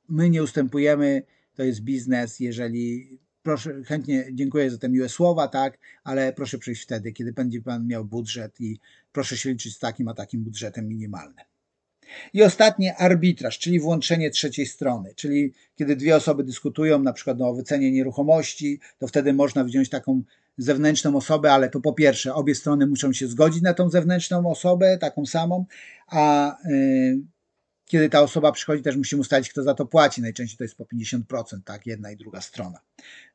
my 0.08 0.30
nie 0.30 0.42
ustępujemy, 0.42 1.22
to 1.54 1.62
jest 1.62 1.80
biznes, 1.80 2.40
jeżeli 2.40 3.18
proszę, 3.42 3.82
chętnie 3.84 4.24
dziękuję 4.32 4.70
za 4.70 4.78
te 4.78 4.88
miłe 4.88 5.08
słowa, 5.08 5.48
tak, 5.48 5.78
ale 6.04 6.32
proszę 6.32 6.58
przyjść 6.58 6.82
wtedy, 6.82 7.12
kiedy 7.12 7.32
będzie 7.32 7.62
Pan 7.62 7.86
miał 7.86 8.04
budżet 8.04 8.60
i 8.60 8.78
proszę 9.12 9.36
się 9.36 9.50
liczyć 9.50 9.74
z 9.74 9.78
takim 9.78 10.08
a 10.08 10.14
takim 10.14 10.44
budżetem 10.44 10.88
minimalnym. 10.88 11.44
I 12.32 12.42
ostatnie 12.42 12.96
arbitraż, 12.96 13.58
czyli 13.58 13.80
włączenie 13.80 14.30
trzeciej 14.30 14.66
strony, 14.66 15.14
czyli 15.14 15.52
kiedy 15.74 15.96
dwie 15.96 16.16
osoby 16.16 16.44
dyskutują 16.44 17.02
na 17.02 17.12
przykład 17.12 17.38
no, 17.38 17.48
o 17.48 17.54
wycenie 17.54 17.92
nieruchomości, 17.92 18.80
to 18.98 19.06
wtedy 19.06 19.32
można 19.32 19.64
wziąć 19.64 19.88
taką 19.88 20.22
zewnętrzną 20.58 21.16
osobę, 21.16 21.52
ale 21.52 21.70
to 21.70 21.80
po 21.80 21.92
pierwsze, 21.92 22.34
obie 22.34 22.54
strony 22.54 22.86
muszą 22.86 23.12
się 23.12 23.26
zgodzić 23.26 23.62
na 23.62 23.74
tą 23.74 23.90
zewnętrzną 23.90 24.50
osobę, 24.50 24.98
taką 24.98 25.26
samą, 25.26 25.66
a 26.06 26.56
y, 26.70 27.18
kiedy 27.88 28.08
ta 28.08 28.22
osoba 28.22 28.52
przychodzi, 28.52 28.82
też 28.82 28.96
musimy 28.96 29.20
ustalić, 29.20 29.50
kto 29.50 29.62
za 29.62 29.74
to 29.74 29.86
płaci. 29.86 30.22
Najczęściej 30.22 30.58
to 30.58 30.64
jest 30.64 30.76
po 30.76 30.84
50%, 30.84 31.58
tak, 31.64 31.86
jedna 31.86 32.10
i 32.10 32.16
druga 32.16 32.40
strona. 32.40 32.80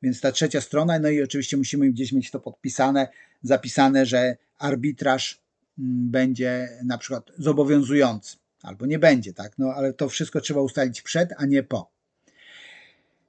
Więc 0.02 0.22
ta 0.22 0.32
trzecia 0.32 0.62
strona, 0.62 1.00
no 1.00 1.10
i 1.10 1.24
oczywiście 1.24 1.58
musimy 1.58 1.92
gdzieś 1.92 2.12
mieć 2.12 2.32
to 2.32 2.40
podpisane, 2.40 3.08
zapisane, 3.42 4.06
że 4.06 4.38
arbitraż 4.58 5.42
mm, 5.80 6.12
będzie 6.12 6.70
na 6.86 6.98
przykład 6.98 7.32
zobowiązujący, 7.38 8.38
albo 8.62 8.86
nie 8.86 9.00
będzie, 9.00 9.34
tak, 9.34 9.58
no 9.58 9.74
ale 9.76 9.94
to 9.94 10.10
wszystko 10.10 10.42
trzeba 10.42 10.62
ustalić 10.62 11.02
przed, 11.02 11.30
a 11.38 11.46
nie 11.46 11.64
po. 11.64 11.92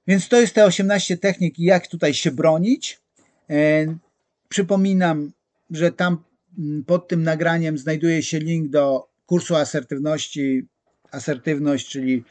Więc 0.07 0.29
to 0.29 0.41
jest 0.41 0.55
te 0.55 0.65
18 0.65 1.17
technik, 1.17 1.59
jak 1.59 1.87
tutaj 1.87 2.15
się 2.15 2.31
bronić. 2.31 3.04
E, 3.51 3.87
przypominam, 4.49 5.33
że 5.71 5.93
tam 5.93 6.25
mm, 6.59 6.85
pod 6.85 7.09
tym 7.09 7.23
nagraniem 7.23 7.79
znajduje 7.79 8.23
się 8.23 8.39
link 8.39 8.71
do 8.71 9.09
kursu 9.27 9.57
asertywności. 9.57 10.69
Asertywność, 11.11 11.89
czyli 11.89 12.25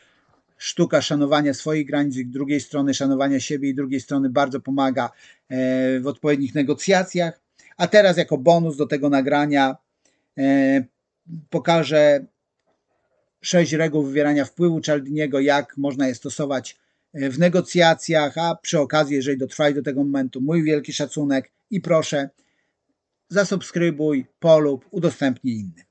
sztuka 0.57 1.01
szanowania 1.01 1.53
swoich 1.53 1.87
granic, 1.87 2.17
drugiej 2.25 2.61
strony 2.61 2.93
szanowania 2.93 3.39
siebie 3.39 3.69
i 3.69 3.75
drugiej 3.75 4.01
strony 4.01 4.29
bardzo 4.29 4.59
pomaga 4.59 5.11
e, 5.49 5.99
w 5.99 6.07
odpowiednich 6.07 6.55
negocjacjach. 6.55 7.41
A 7.77 7.87
teraz 7.87 8.17
jako 8.17 8.37
bonus 8.37 8.77
do 8.77 8.85
tego 8.85 9.09
nagrania 9.09 9.75
e, 10.37 10.83
pokażę 11.49 12.25
sześć 13.41 13.73
reguł 13.73 14.03
wywierania 14.03 14.45
wpływu 14.45 14.81
Cialdiniego, 14.81 15.39
jak 15.39 15.77
można 15.77 16.07
je 16.07 16.15
stosować 16.15 16.77
w 17.13 17.39
negocjacjach, 17.39 18.37
a 18.37 18.55
przy 18.55 18.79
okazji, 18.79 19.15
jeżeli 19.15 19.37
dotrwali 19.37 19.75
do 19.75 19.83
tego 19.83 20.03
momentu, 20.03 20.41
mój 20.41 20.63
wielki 20.63 20.93
szacunek 20.93 21.51
i 21.71 21.81
proszę 21.81 22.29
zasubskrybuj, 23.29 24.25
polub, 24.39 24.85
udostępnij 24.91 25.55
innym. 25.55 25.85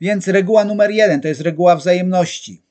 Więc 0.00 0.28
reguła 0.28 0.64
numer 0.64 0.90
jeden 0.90 1.20
to 1.20 1.28
jest 1.28 1.40
reguła 1.40 1.76
wzajemności. 1.76 2.62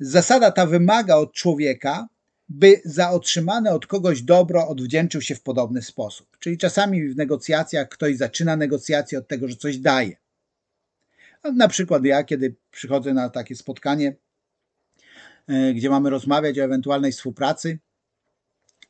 Zasada 0.00 0.50
ta 0.50 0.66
wymaga 0.66 1.16
od 1.16 1.32
człowieka, 1.32 2.08
by 2.48 2.80
za 2.84 3.10
otrzymane 3.10 3.72
od 3.72 3.86
kogoś 3.86 4.22
dobro 4.22 4.68
odwdzięczył 4.68 5.20
się 5.20 5.34
w 5.34 5.42
podobny 5.42 5.82
sposób. 5.82 6.36
Czyli 6.38 6.58
czasami 6.58 7.08
w 7.08 7.16
negocjacjach 7.16 7.88
ktoś 7.88 8.16
zaczyna 8.16 8.56
negocjacje 8.56 9.18
od 9.18 9.28
tego, 9.28 9.48
że 9.48 9.56
coś 9.56 9.78
daje. 9.78 10.16
Na 11.54 11.68
przykład 11.68 12.04
ja, 12.04 12.24
kiedy 12.24 12.54
przychodzę 12.70 13.14
na 13.14 13.30
takie 13.30 13.56
spotkanie, 13.56 14.08
e, 14.08 14.14
gdzie 15.74 15.90
mamy 15.90 16.10
rozmawiać 16.10 16.58
o 16.58 16.62
ewentualnej 16.62 17.12
współpracy, 17.12 17.78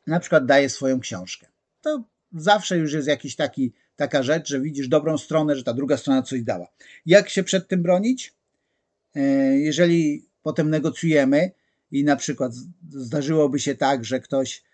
na 0.06 0.20
przykład 0.20 0.46
daję 0.46 0.68
swoją 0.68 1.00
książkę. 1.00 1.46
To 1.80 2.04
zawsze 2.32 2.78
już 2.78 2.92
jest 2.92 3.08
jakiś 3.08 3.36
taki, 3.36 3.72
taka 3.96 4.22
rzecz, 4.22 4.48
że 4.48 4.60
widzisz 4.60 4.88
dobrą 4.88 5.18
stronę, 5.18 5.56
że 5.56 5.64
ta 5.64 5.72
druga 5.72 5.96
strona 5.96 6.22
coś 6.22 6.42
dała. 6.42 6.66
Jak 7.06 7.28
się 7.28 7.42
przed 7.42 7.68
tym 7.68 7.82
bronić? 7.82 8.34
E, 9.14 9.20
jeżeli 9.58 10.28
potem 10.42 10.70
negocjujemy 10.70 11.50
i 11.90 12.04
na 12.04 12.16
przykład 12.16 12.52
zdarzyłoby 12.90 13.60
się 13.60 13.74
tak, 13.74 14.04
że 14.04 14.20
ktoś 14.20 14.58
e, 14.58 14.67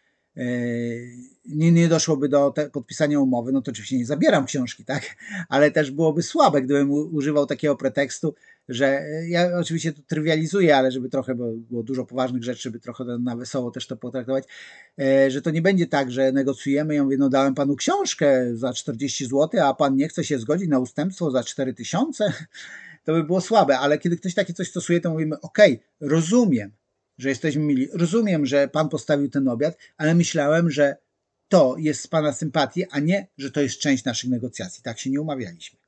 nie, 1.47 1.73
nie 1.73 1.89
doszłoby 1.89 2.29
do 2.29 2.51
te, 2.51 2.71
podpisania 2.71 3.21
umowy, 3.21 3.53
no 3.53 3.63
to 3.63 3.71
oczywiście 3.71 3.99
nie 3.99 4.07
zabieram 4.07 4.45
książki, 4.45 4.85
tak? 4.85 5.03
Ale 5.49 5.71
też 5.71 5.91
byłoby 5.91 6.23
słabe, 6.23 6.63
gdybym 6.63 6.91
używał 6.91 7.47
takiego 7.47 7.77
pretekstu, 7.77 8.35
że 8.69 9.01
e, 9.01 9.29
ja 9.29 9.59
oczywiście 9.59 9.93
to 9.93 10.03
trywializuję, 10.07 10.77
ale 10.77 10.93
żeby 10.93 11.09
trochę, 11.09 11.35
bo 11.35 11.53
było 11.53 11.83
dużo 11.83 12.05
poważnych 12.05 12.45
rzeczy, 12.45 12.63
żeby 12.63 12.81
trochę 12.81 13.05
na 13.05 13.37
wesoło 13.37 13.71
też 13.71 13.87
to 13.87 13.97
potraktować, 13.97 14.45
e, 15.01 15.31
że 15.31 15.43
to 15.43 15.51
nie 15.51 15.63
będzie 15.63 15.87
tak, 15.87 16.13
że 16.13 16.33
negocjujemy, 16.33 16.95
ja 16.95 17.05
mówię, 17.05 17.17
no 17.17 17.29
dałem 17.29 17.55
panu 17.55 17.77
książkę 17.77 18.57
za 18.57 18.73
40 18.73 19.27
zł, 19.27 19.61
a 19.65 19.75
pan 19.75 19.97
nie 19.97 20.09
chce 20.09 20.25
się 20.25 20.39
zgodzić 20.39 20.69
na 20.69 20.79
ustępstwo 20.79 21.31
za 21.31 21.45
4000, 21.45 22.33
to 23.05 23.13
by 23.13 23.25
było 23.25 23.41
słabe, 23.41 23.79
ale 23.79 23.99
kiedy 23.99 24.17
ktoś 24.17 24.35
takie 24.35 24.53
coś 24.53 24.69
stosuje, 24.69 25.01
to 25.01 25.11
mówimy, 25.11 25.41
ok, 25.41 25.59
rozumiem, 26.01 26.71
że 27.19 27.29
jesteśmy 27.29 27.63
mili, 27.63 27.89
rozumiem, 27.93 28.47
że 28.47 28.69
pan 28.69 28.89
postawił 28.89 29.29
ten 29.29 29.49
obiad, 29.49 29.79
ale 29.97 30.15
myślałem, 30.15 30.71
że 30.71 30.97
to 31.49 31.77
jest 31.79 32.01
z 32.01 32.07
pana 32.07 32.33
sympatii, 32.33 32.85
a 32.91 33.01
nie, 33.01 33.27
że 33.39 33.51
to 33.51 33.61
jest 33.61 33.79
część 33.79 34.05
naszych 34.05 34.31
negocjacji. 34.31 34.83
Tak 34.83 34.99
się 34.99 35.11
nie 35.11 35.21
umawialiśmy. 35.21 35.79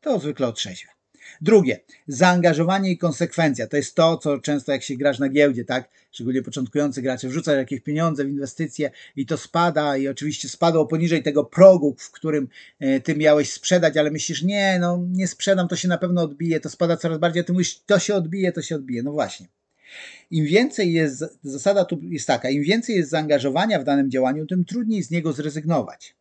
To 0.00 0.18
zwykle 0.18 0.46
otrzeźwia. 0.46 0.96
Drugie, 1.40 1.80
zaangażowanie 2.08 2.90
i 2.90 2.98
konsekwencja. 2.98 3.66
To 3.66 3.76
jest 3.76 3.94
to, 3.94 4.18
co 4.18 4.38
często 4.38 4.72
jak 4.72 4.82
się 4.82 4.96
grasz 4.96 5.18
na 5.18 5.28
giełdzie, 5.28 5.64
tak? 5.64 5.88
Szczególnie 6.12 6.42
początkujący 6.42 7.02
gracze, 7.02 7.28
wrzucasz 7.28 7.56
jakieś 7.56 7.80
pieniądze 7.80 8.24
w 8.24 8.28
inwestycje 8.28 8.90
i 9.16 9.26
to 9.26 9.36
spada 9.36 9.96
i 9.96 10.08
oczywiście 10.08 10.48
spadło 10.48 10.86
poniżej 10.86 11.22
tego 11.22 11.44
progu, 11.44 11.96
w 11.98 12.10
którym 12.10 12.48
e, 12.78 13.00
ty 13.00 13.16
miałeś 13.16 13.52
sprzedać, 13.52 13.96
ale 13.96 14.10
myślisz, 14.10 14.42
nie, 14.42 14.78
no 14.80 15.04
nie 15.12 15.28
sprzedam, 15.28 15.68
to 15.68 15.76
się 15.76 15.88
na 15.88 15.98
pewno 15.98 16.22
odbije, 16.22 16.60
to 16.60 16.70
spada 16.70 16.96
coraz 16.96 17.18
bardziej, 17.18 17.40
a 17.40 17.44
ty 17.44 17.52
mówisz, 17.52 17.80
to 17.86 17.98
się 17.98 18.14
odbije, 18.14 18.52
to 18.52 18.62
się 18.62 18.76
odbije. 18.76 19.02
No 19.02 19.12
właśnie. 19.12 19.46
Im 20.30 20.44
więcej 20.44 20.92
jest, 20.92 21.24
zasada 21.42 21.84
tu 21.84 22.00
jest 22.02 22.26
taka, 22.26 22.50
im 22.50 22.62
więcej 22.62 22.96
jest 22.96 23.10
zaangażowania 23.10 23.78
w 23.78 23.84
danym 23.84 24.10
działaniu, 24.10 24.46
tym 24.46 24.64
trudniej 24.64 25.02
z 25.02 25.10
niego 25.10 25.32
zrezygnować. 25.32 26.14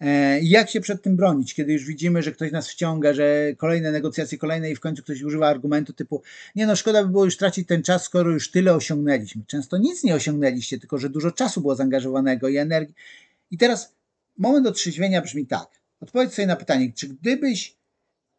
E, 0.00 0.40
jak 0.40 0.70
się 0.70 0.80
przed 0.80 1.02
tym 1.02 1.16
bronić, 1.16 1.54
kiedy 1.54 1.72
już 1.72 1.84
widzimy, 1.84 2.22
że 2.22 2.32
ktoś 2.32 2.52
nas 2.52 2.68
wciąga, 2.68 3.14
że 3.14 3.52
kolejne 3.56 3.92
negocjacje, 3.92 4.38
kolejne 4.38 4.70
i 4.70 4.76
w 4.76 4.80
końcu 4.80 5.02
ktoś 5.02 5.22
używa 5.22 5.48
argumentu 5.48 5.92
typu 5.92 6.22
nie 6.54 6.66
no, 6.66 6.76
szkoda 6.76 7.04
by 7.04 7.10
było 7.10 7.24
już 7.24 7.36
tracić 7.36 7.68
ten 7.68 7.82
czas, 7.82 8.04
skoro 8.04 8.30
już 8.30 8.50
tyle 8.50 8.74
osiągnęliśmy. 8.74 9.42
Często 9.46 9.78
nic 9.78 10.04
nie 10.04 10.14
osiągnęliście, 10.14 10.78
tylko 10.78 10.98
że 10.98 11.10
dużo 11.10 11.30
czasu 11.30 11.60
było 11.60 11.74
zaangażowanego 11.74 12.48
i 12.48 12.56
energii. 12.56 12.94
I 13.50 13.58
teraz 13.58 13.92
moment 14.38 14.66
otrzeźwienia 14.66 15.22
brzmi 15.22 15.46
tak. 15.46 15.68
Odpowiedz 16.00 16.34
sobie 16.34 16.46
na 16.46 16.56
pytanie, 16.56 16.92
czy 16.94 17.08
gdybyś 17.08 17.77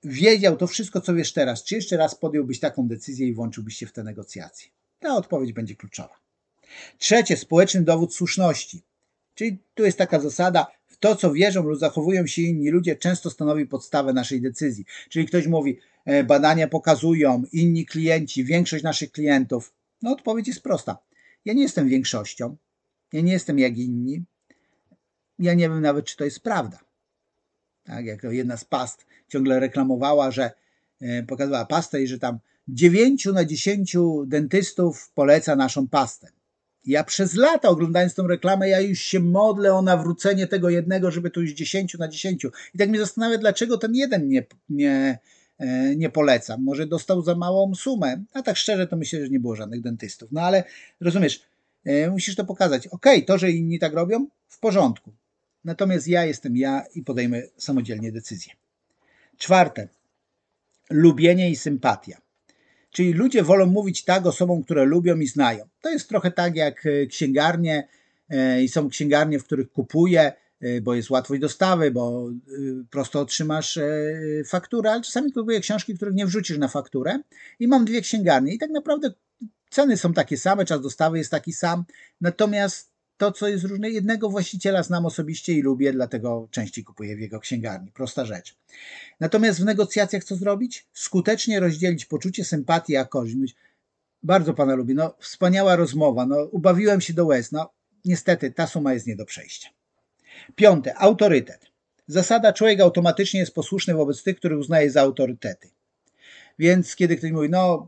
wiedział 0.03 0.57
to 0.57 0.67
wszystko, 0.67 1.01
co 1.01 1.13
wiesz 1.13 1.33
teraz, 1.33 1.63
czy 1.63 1.75
jeszcze 1.75 1.97
raz 1.97 2.15
podjąłbyś 2.15 2.59
taką 2.59 2.87
decyzję 2.87 3.27
i 3.27 3.33
włączyłbyś 3.33 3.77
się 3.77 3.87
w 3.87 3.91
te 3.91 4.03
negocjacje? 4.03 4.69
Ta 4.99 5.15
odpowiedź 5.15 5.53
będzie 5.53 5.75
kluczowa. 5.75 6.19
Trzecie, 6.97 7.37
społeczny 7.37 7.81
dowód 7.81 8.15
słuszności. 8.15 8.83
Czyli 9.35 9.57
tu 9.73 9.85
jest 9.85 9.97
taka 9.97 10.19
zasada, 10.19 10.67
w 10.87 10.97
to, 10.97 11.15
co 11.15 11.33
wierzą 11.33 11.63
lub 11.63 11.79
zachowują 11.79 12.27
się 12.27 12.41
inni 12.41 12.69
ludzie, 12.69 12.95
często 12.95 13.29
stanowi 13.29 13.65
podstawę 13.65 14.13
naszej 14.13 14.41
decyzji. 14.41 14.85
Czyli 15.09 15.27
ktoś 15.27 15.47
mówi, 15.47 15.79
e, 16.05 16.23
badania 16.23 16.67
pokazują, 16.67 17.43
inni 17.53 17.85
klienci, 17.85 18.45
większość 18.45 18.83
naszych 18.83 19.11
klientów. 19.11 19.73
No 20.01 20.11
odpowiedź 20.11 20.47
jest 20.47 20.63
prosta. 20.63 20.97
Ja 21.45 21.53
nie 21.53 21.61
jestem 21.61 21.89
większością, 21.89 22.55
ja 23.13 23.21
nie 23.21 23.31
jestem 23.31 23.59
jak 23.59 23.77
inni, 23.77 24.23
ja 25.39 25.53
nie 25.53 25.69
wiem 25.69 25.81
nawet, 25.81 26.05
czy 26.05 26.17
to 26.17 26.25
jest 26.25 26.39
prawda. 26.39 26.79
Tak, 27.89 28.05
jak 28.05 28.21
to 28.21 28.31
jedna 28.31 28.57
z 28.57 28.65
past 28.65 29.05
ciągle 29.27 29.59
reklamowała, 29.59 30.31
że 30.31 30.51
e, 31.01 31.23
pokazywała 31.23 31.65
pastę 31.65 32.01
i 32.01 32.07
że 32.07 32.19
tam 32.19 32.39
9 32.67 33.25
na 33.25 33.45
10 33.45 33.97
dentystów 34.25 35.11
poleca 35.15 35.55
naszą 35.55 35.87
pastę. 35.87 36.27
Ja 36.85 37.03
przez 37.03 37.35
lata 37.35 37.69
oglądając 37.69 38.13
tą 38.13 38.27
reklamę, 38.27 38.69
ja 38.69 38.79
już 38.79 38.99
się 38.99 39.19
modlę 39.19 39.73
o 39.73 39.81
nawrócenie 39.81 40.47
tego 40.47 40.69
jednego, 40.69 41.11
żeby 41.11 41.31
to 41.31 41.39
już 41.39 41.51
10 41.51 41.97
na 41.97 42.07
10. 42.07 42.45
I 42.73 42.77
tak 42.77 42.89
mnie 42.89 42.99
zastanawia, 42.99 43.37
dlaczego 43.37 43.77
ten 43.77 43.95
jeden 43.95 44.27
nie, 44.27 44.45
nie, 44.69 45.19
e, 45.59 45.95
nie. 45.95 46.11
Może 46.59 46.87
dostał 46.87 47.21
za 47.21 47.35
małą 47.35 47.75
sumę. 47.75 48.23
A 48.33 48.41
tak 48.41 48.57
szczerze 48.57 48.87
to 48.87 48.97
myślę, 48.97 49.21
że 49.25 49.29
nie 49.29 49.39
było 49.39 49.55
żadnych 49.55 49.81
dentystów. 49.81 50.31
No 50.31 50.41
ale 50.41 50.63
rozumiesz, 51.01 51.41
e, 51.85 52.09
musisz 52.09 52.35
to 52.35 52.45
pokazać. 52.45 52.87
Ok, 52.87 53.05
to, 53.27 53.37
że 53.37 53.51
inni 53.51 53.79
tak 53.79 53.93
robią, 53.93 54.27
w 54.47 54.59
porządku. 54.59 55.11
Natomiast 55.63 56.07
ja 56.07 56.25
jestem 56.25 56.57
ja 56.57 56.83
i 56.95 57.03
podejmę 57.03 57.41
samodzielnie 57.57 58.11
decyzję. 58.11 58.53
Czwarte, 59.37 59.87
lubienie 60.89 61.51
i 61.51 61.55
sympatia. 61.55 62.21
Czyli 62.91 63.13
ludzie 63.13 63.43
wolą 63.43 63.65
mówić 63.65 64.03
tak 64.03 64.25
osobom, 64.25 64.63
które 64.63 64.85
lubią 64.85 65.17
i 65.17 65.27
znają. 65.27 65.67
To 65.81 65.89
jest 65.89 66.09
trochę 66.09 66.31
tak 66.31 66.55
jak 66.55 66.85
e, 66.85 67.05
księgarnie 67.05 67.87
e, 68.29 68.63
i 68.63 68.69
są 68.69 68.89
księgarnie, 68.89 69.39
w 69.39 69.43
których 69.43 69.71
kupuję, 69.71 70.31
e, 70.59 70.81
bo 70.81 70.95
jest 70.95 71.09
łatwość 71.09 71.41
dostawy, 71.41 71.91
bo 71.91 72.29
prosto 72.89 73.21
otrzymasz 73.21 73.79
fakturę, 74.47 74.91
ale 74.91 75.01
czasami 75.01 75.31
kupuję 75.31 75.59
książki, 75.59 75.95
których 75.95 76.15
nie 76.15 76.25
wrzucisz 76.25 76.57
na 76.57 76.67
fakturę 76.67 77.19
i 77.59 77.67
mam 77.67 77.85
dwie 77.85 78.01
księgarnie 78.01 78.53
i 78.53 78.57
tak 78.57 78.69
naprawdę 78.69 79.11
ceny 79.69 79.97
są 79.97 80.13
takie 80.13 80.37
same, 80.37 80.65
czas 80.65 80.81
dostawy 80.81 81.17
jest 81.17 81.31
taki 81.31 81.53
sam, 81.53 81.83
natomiast 82.21 82.88
to, 83.19 83.31
co 83.31 83.47
jest 83.47 83.65
różne, 83.65 83.89
jednego 83.89 84.29
właściciela 84.29 84.83
znam 84.83 85.05
osobiście 85.05 85.53
i 85.53 85.61
lubię, 85.61 85.93
dlatego 85.93 86.47
częściej 86.51 86.83
kupuję 86.83 87.15
w 87.15 87.19
jego 87.19 87.39
księgarni. 87.39 87.91
Prosta 87.91 88.25
rzecz. 88.25 88.55
Natomiast 89.19 89.61
w 89.61 89.65
negocjacjach 89.65 90.23
co 90.23 90.35
zrobić? 90.35 90.87
Skutecznie 90.93 91.59
rozdzielić 91.59 92.05
poczucie 92.05 92.45
sympatii 92.45 92.97
a 92.97 93.05
korzyść. 93.05 93.55
Bardzo 94.23 94.53
pana 94.53 94.75
lubię. 94.75 94.93
No, 94.93 95.15
wspaniała 95.19 95.75
rozmowa. 95.75 96.25
No, 96.25 96.43
ubawiłem 96.43 97.01
się 97.01 97.13
do 97.13 97.25
łez. 97.25 97.51
No, 97.51 97.69
niestety 98.05 98.51
ta 98.51 98.67
suma 98.67 98.93
jest 98.93 99.07
nie 99.07 99.15
do 99.15 99.25
przejścia. 99.25 99.69
Piąte, 100.55 100.95
autorytet. 100.97 101.65
Zasada 102.07 102.53
człowiek 102.53 102.79
automatycznie 102.79 103.39
jest 103.39 103.55
posłuszny 103.55 103.93
wobec 103.93 104.23
tych, 104.23 104.37
których 104.37 104.59
uznaje 104.59 104.91
za 104.91 105.01
autorytety. 105.01 105.69
Więc 106.59 106.95
kiedy 106.95 107.17
ktoś 107.17 107.31
mówi, 107.31 107.49
no 107.49 107.87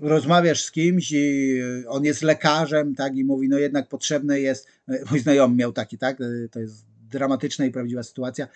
rozmawiasz 0.00 0.64
z 0.64 0.70
kimś 0.70 1.12
i 1.12 1.60
on 1.88 2.04
jest 2.04 2.22
lekarzem, 2.22 2.94
tak, 2.94 3.16
i 3.16 3.24
mówi, 3.24 3.48
no 3.48 3.58
jednak 3.58 3.88
potrzebne 3.88 4.40
jest, 4.40 4.68
mój 5.10 5.20
znajomy 5.20 5.54
miał 5.54 5.72
taki, 5.72 5.98
tak, 5.98 6.18
to 6.50 6.60
jest 6.60 6.86
dramatyczna 7.10 7.66
i 7.66 7.70
prawdziwa 7.70 8.02
sytuacja, 8.02 8.48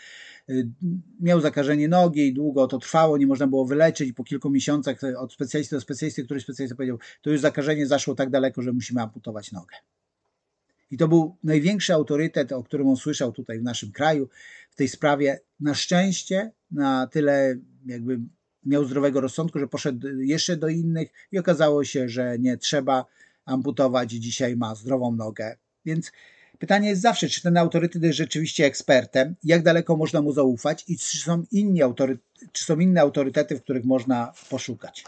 miał 1.20 1.40
zakażenie 1.40 1.88
nogi 1.88 2.26
i 2.26 2.35
długo 2.35 2.66
to 2.66 2.78
trwało, 2.78 3.18
nie 3.18 3.26
można 3.26 3.46
było 3.46 3.66
wyleczyć 3.66 4.12
po 4.12 4.24
kilku 4.24 4.50
miesiącach 4.50 5.00
od 5.18 5.33
specjalisty 5.33 5.76
do 5.76 5.81
specjalisty, 5.81 6.24
który 6.24 6.40
specjalista 6.40 6.76
powiedział, 6.76 6.98
to 7.22 7.31
już 7.31 7.40
zakażenie 7.40 7.87
zaszło 7.87 8.14
tak 8.14 8.31
daleko, 8.31 8.62
że 8.62 8.72
musimy 8.72 9.02
amputować 9.02 9.52
nogę. 9.52 9.76
I 10.90 10.96
to 10.96 11.09
był 11.09 11.37
największy 11.44 11.94
autorytet, 11.94 12.52
o 12.52 12.62
którym 12.62 12.88
on 12.88 12.96
słyszał 12.96 13.33
tutaj 13.33 13.59
w 13.59 13.62
naszym 13.62 13.92
kraju 13.92 14.28
w 14.70 14.76
tej 14.76 14.88
sprawie. 14.88 15.40
Na 15.61 15.74
szczęście, 15.74 16.52
na 16.70 17.07
tyle 17.07 17.57
jakby 17.87 18.20
miał 18.66 18.85
zdrowego 18.85 19.20
rozsądku, 19.20 19.59
że 19.59 19.68
poszedł 19.68 20.09
jeszcze 20.09 20.57
do 20.57 20.68
innych 20.68 21.09
i 21.33 21.38
okazało 21.38 21.85
się, 21.85 22.09
że 22.09 22.38
nie 22.38 22.57
trzeba 22.57 23.05
amputować 23.44 24.12
i 24.12 24.20
dzisiaj 24.20 24.57
ma 24.57 24.75
zdrową 24.75 25.16
nogę. 25.16 25.57
Więc 25.85 26.12
Pytanie 26.62 26.88
jest 26.88 27.03
zawsze, 27.03 27.29
czy 27.29 27.42
ten 27.42 27.57
autorytet 27.57 28.03
jest 28.03 28.18
rzeczywiście 28.18 28.66
ekspertem, 28.66 29.35
jak 29.44 29.62
daleko 29.62 29.96
można 29.96 30.22
mu 30.22 30.33
zaufać 30.33 30.85
i 30.88 30.98
czy 30.98 31.18
są, 31.18 31.44
inni 31.53 31.83
autory, 31.83 32.18
czy 32.53 32.64
są 32.64 32.79
inne 32.79 33.01
autorytety, 33.01 33.57
w 33.57 33.62
których 33.62 33.85
można 33.85 34.33
poszukać. 34.51 35.05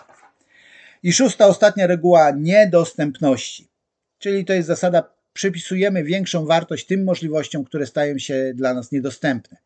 I 1.03 1.13
szósta, 1.13 1.47
ostatnia 1.47 1.87
reguła 1.87 2.31
niedostępności, 2.31 3.69
czyli 4.19 4.45
to 4.45 4.53
jest 4.53 4.69
zasada, 4.69 5.15
przypisujemy 5.33 6.05
większą 6.05 6.47
wartość 6.47 6.87
tym 6.87 7.05
możliwościom, 7.05 7.65
które 7.65 7.87
stają 7.87 8.19
się 8.19 8.53
dla 8.55 8.75
nas 8.75 8.93
niedostępne. 8.93 9.57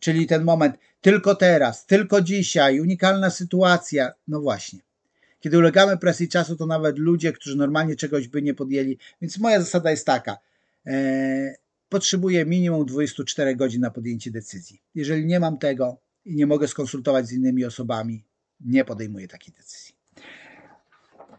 Czyli 0.00 0.26
ten 0.26 0.44
moment 0.44 0.76
tylko 1.00 1.34
teraz, 1.34 1.86
tylko 1.86 2.20
dzisiaj, 2.20 2.80
unikalna 2.80 3.30
sytuacja, 3.30 4.12
no 4.28 4.40
właśnie. 4.40 4.80
Kiedy 5.40 5.58
ulegamy 5.58 5.98
presji 5.98 6.28
czasu, 6.28 6.56
to 6.56 6.66
nawet 6.66 6.98
ludzie, 6.98 7.32
którzy 7.32 7.56
normalnie 7.56 7.96
czegoś 7.96 8.28
by 8.28 8.42
nie 8.42 8.54
podjęli. 8.54 8.98
Więc 9.22 9.38
moja 9.38 9.60
zasada 9.60 9.90
jest 9.90 10.06
taka. 10.06 10.38
E, 10.86 11.54
potrzebuję 11.88 12.46
minimum 12.46 12.86
24 12.86 13.56
godzin 13.56 13.80
na 13.80 13.90
podjęcie 13.90 14.30
decyzji. 14.30 14.82
Jeżeli 14.94 15.26
nie 15.26 15.40
mam 15.40 15.58
tego 15.58 16.00
i 16.24 16.34
nie 16.34 16.46
mogę 16.46 16.68
skonsultować 16.68 17.26
z 17.26 17.32
innymi 17.32 17.64
osobami, 17.64 18.24
nie 18.60 18.84
podejmuję 18.84 19.28
takiej 19.28 19.54
decyzji. 19.54 19.93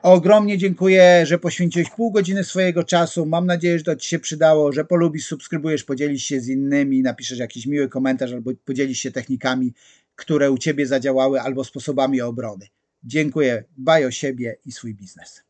Ogromnie 0.01 0.57
dziękuję, 0.57 1.25
że 1.25 1.39
poświęciłeś 1.39 1.89
pół 1.89 2.11
godziny 2.11 2.43
swojego 2.43 2.83
czasu. 2.83 3.25
Mam 3.25 3.45
nadzieję, 3.45 3.77
że 3.77 3.83
to 3.83 3.95
Ci 3.95 4.09
się 4.09 4.19
przydało, 4.19 4.71
że 4.71 4.85
polubisz, 4.85 5.25
subskrybujesz, 5.25 5.83
podzielisz 5.83 6.23
się 6.23 6.41
z 6.41 6.47
innymi, 6.47 7.01
napiszesz 7.01 7.39
jakiś 7.39 7.65
miły 7.65 7.89
komentarz 7.89 8.31
albo 8.31 8.51
podzielisz 8.65 8.99
się 8.99 9.11
technikami, 9.11 9.73
które 10.15 10.51
u 10.51 10.57
Ciebie 10.57 10.87
zadziałały 10.87 11.41
albo 11.41 11.63
sposobami 11.63 12.21
obrony. 12.21 12.67
Dziękuję. 13.03 13.63
Dbaj 13.77 14.05
o 14.05 14.11
siebie 14.11 14.57
i 14.65 14.71
swój 14.71 14.95
biznes. 14.95 15.44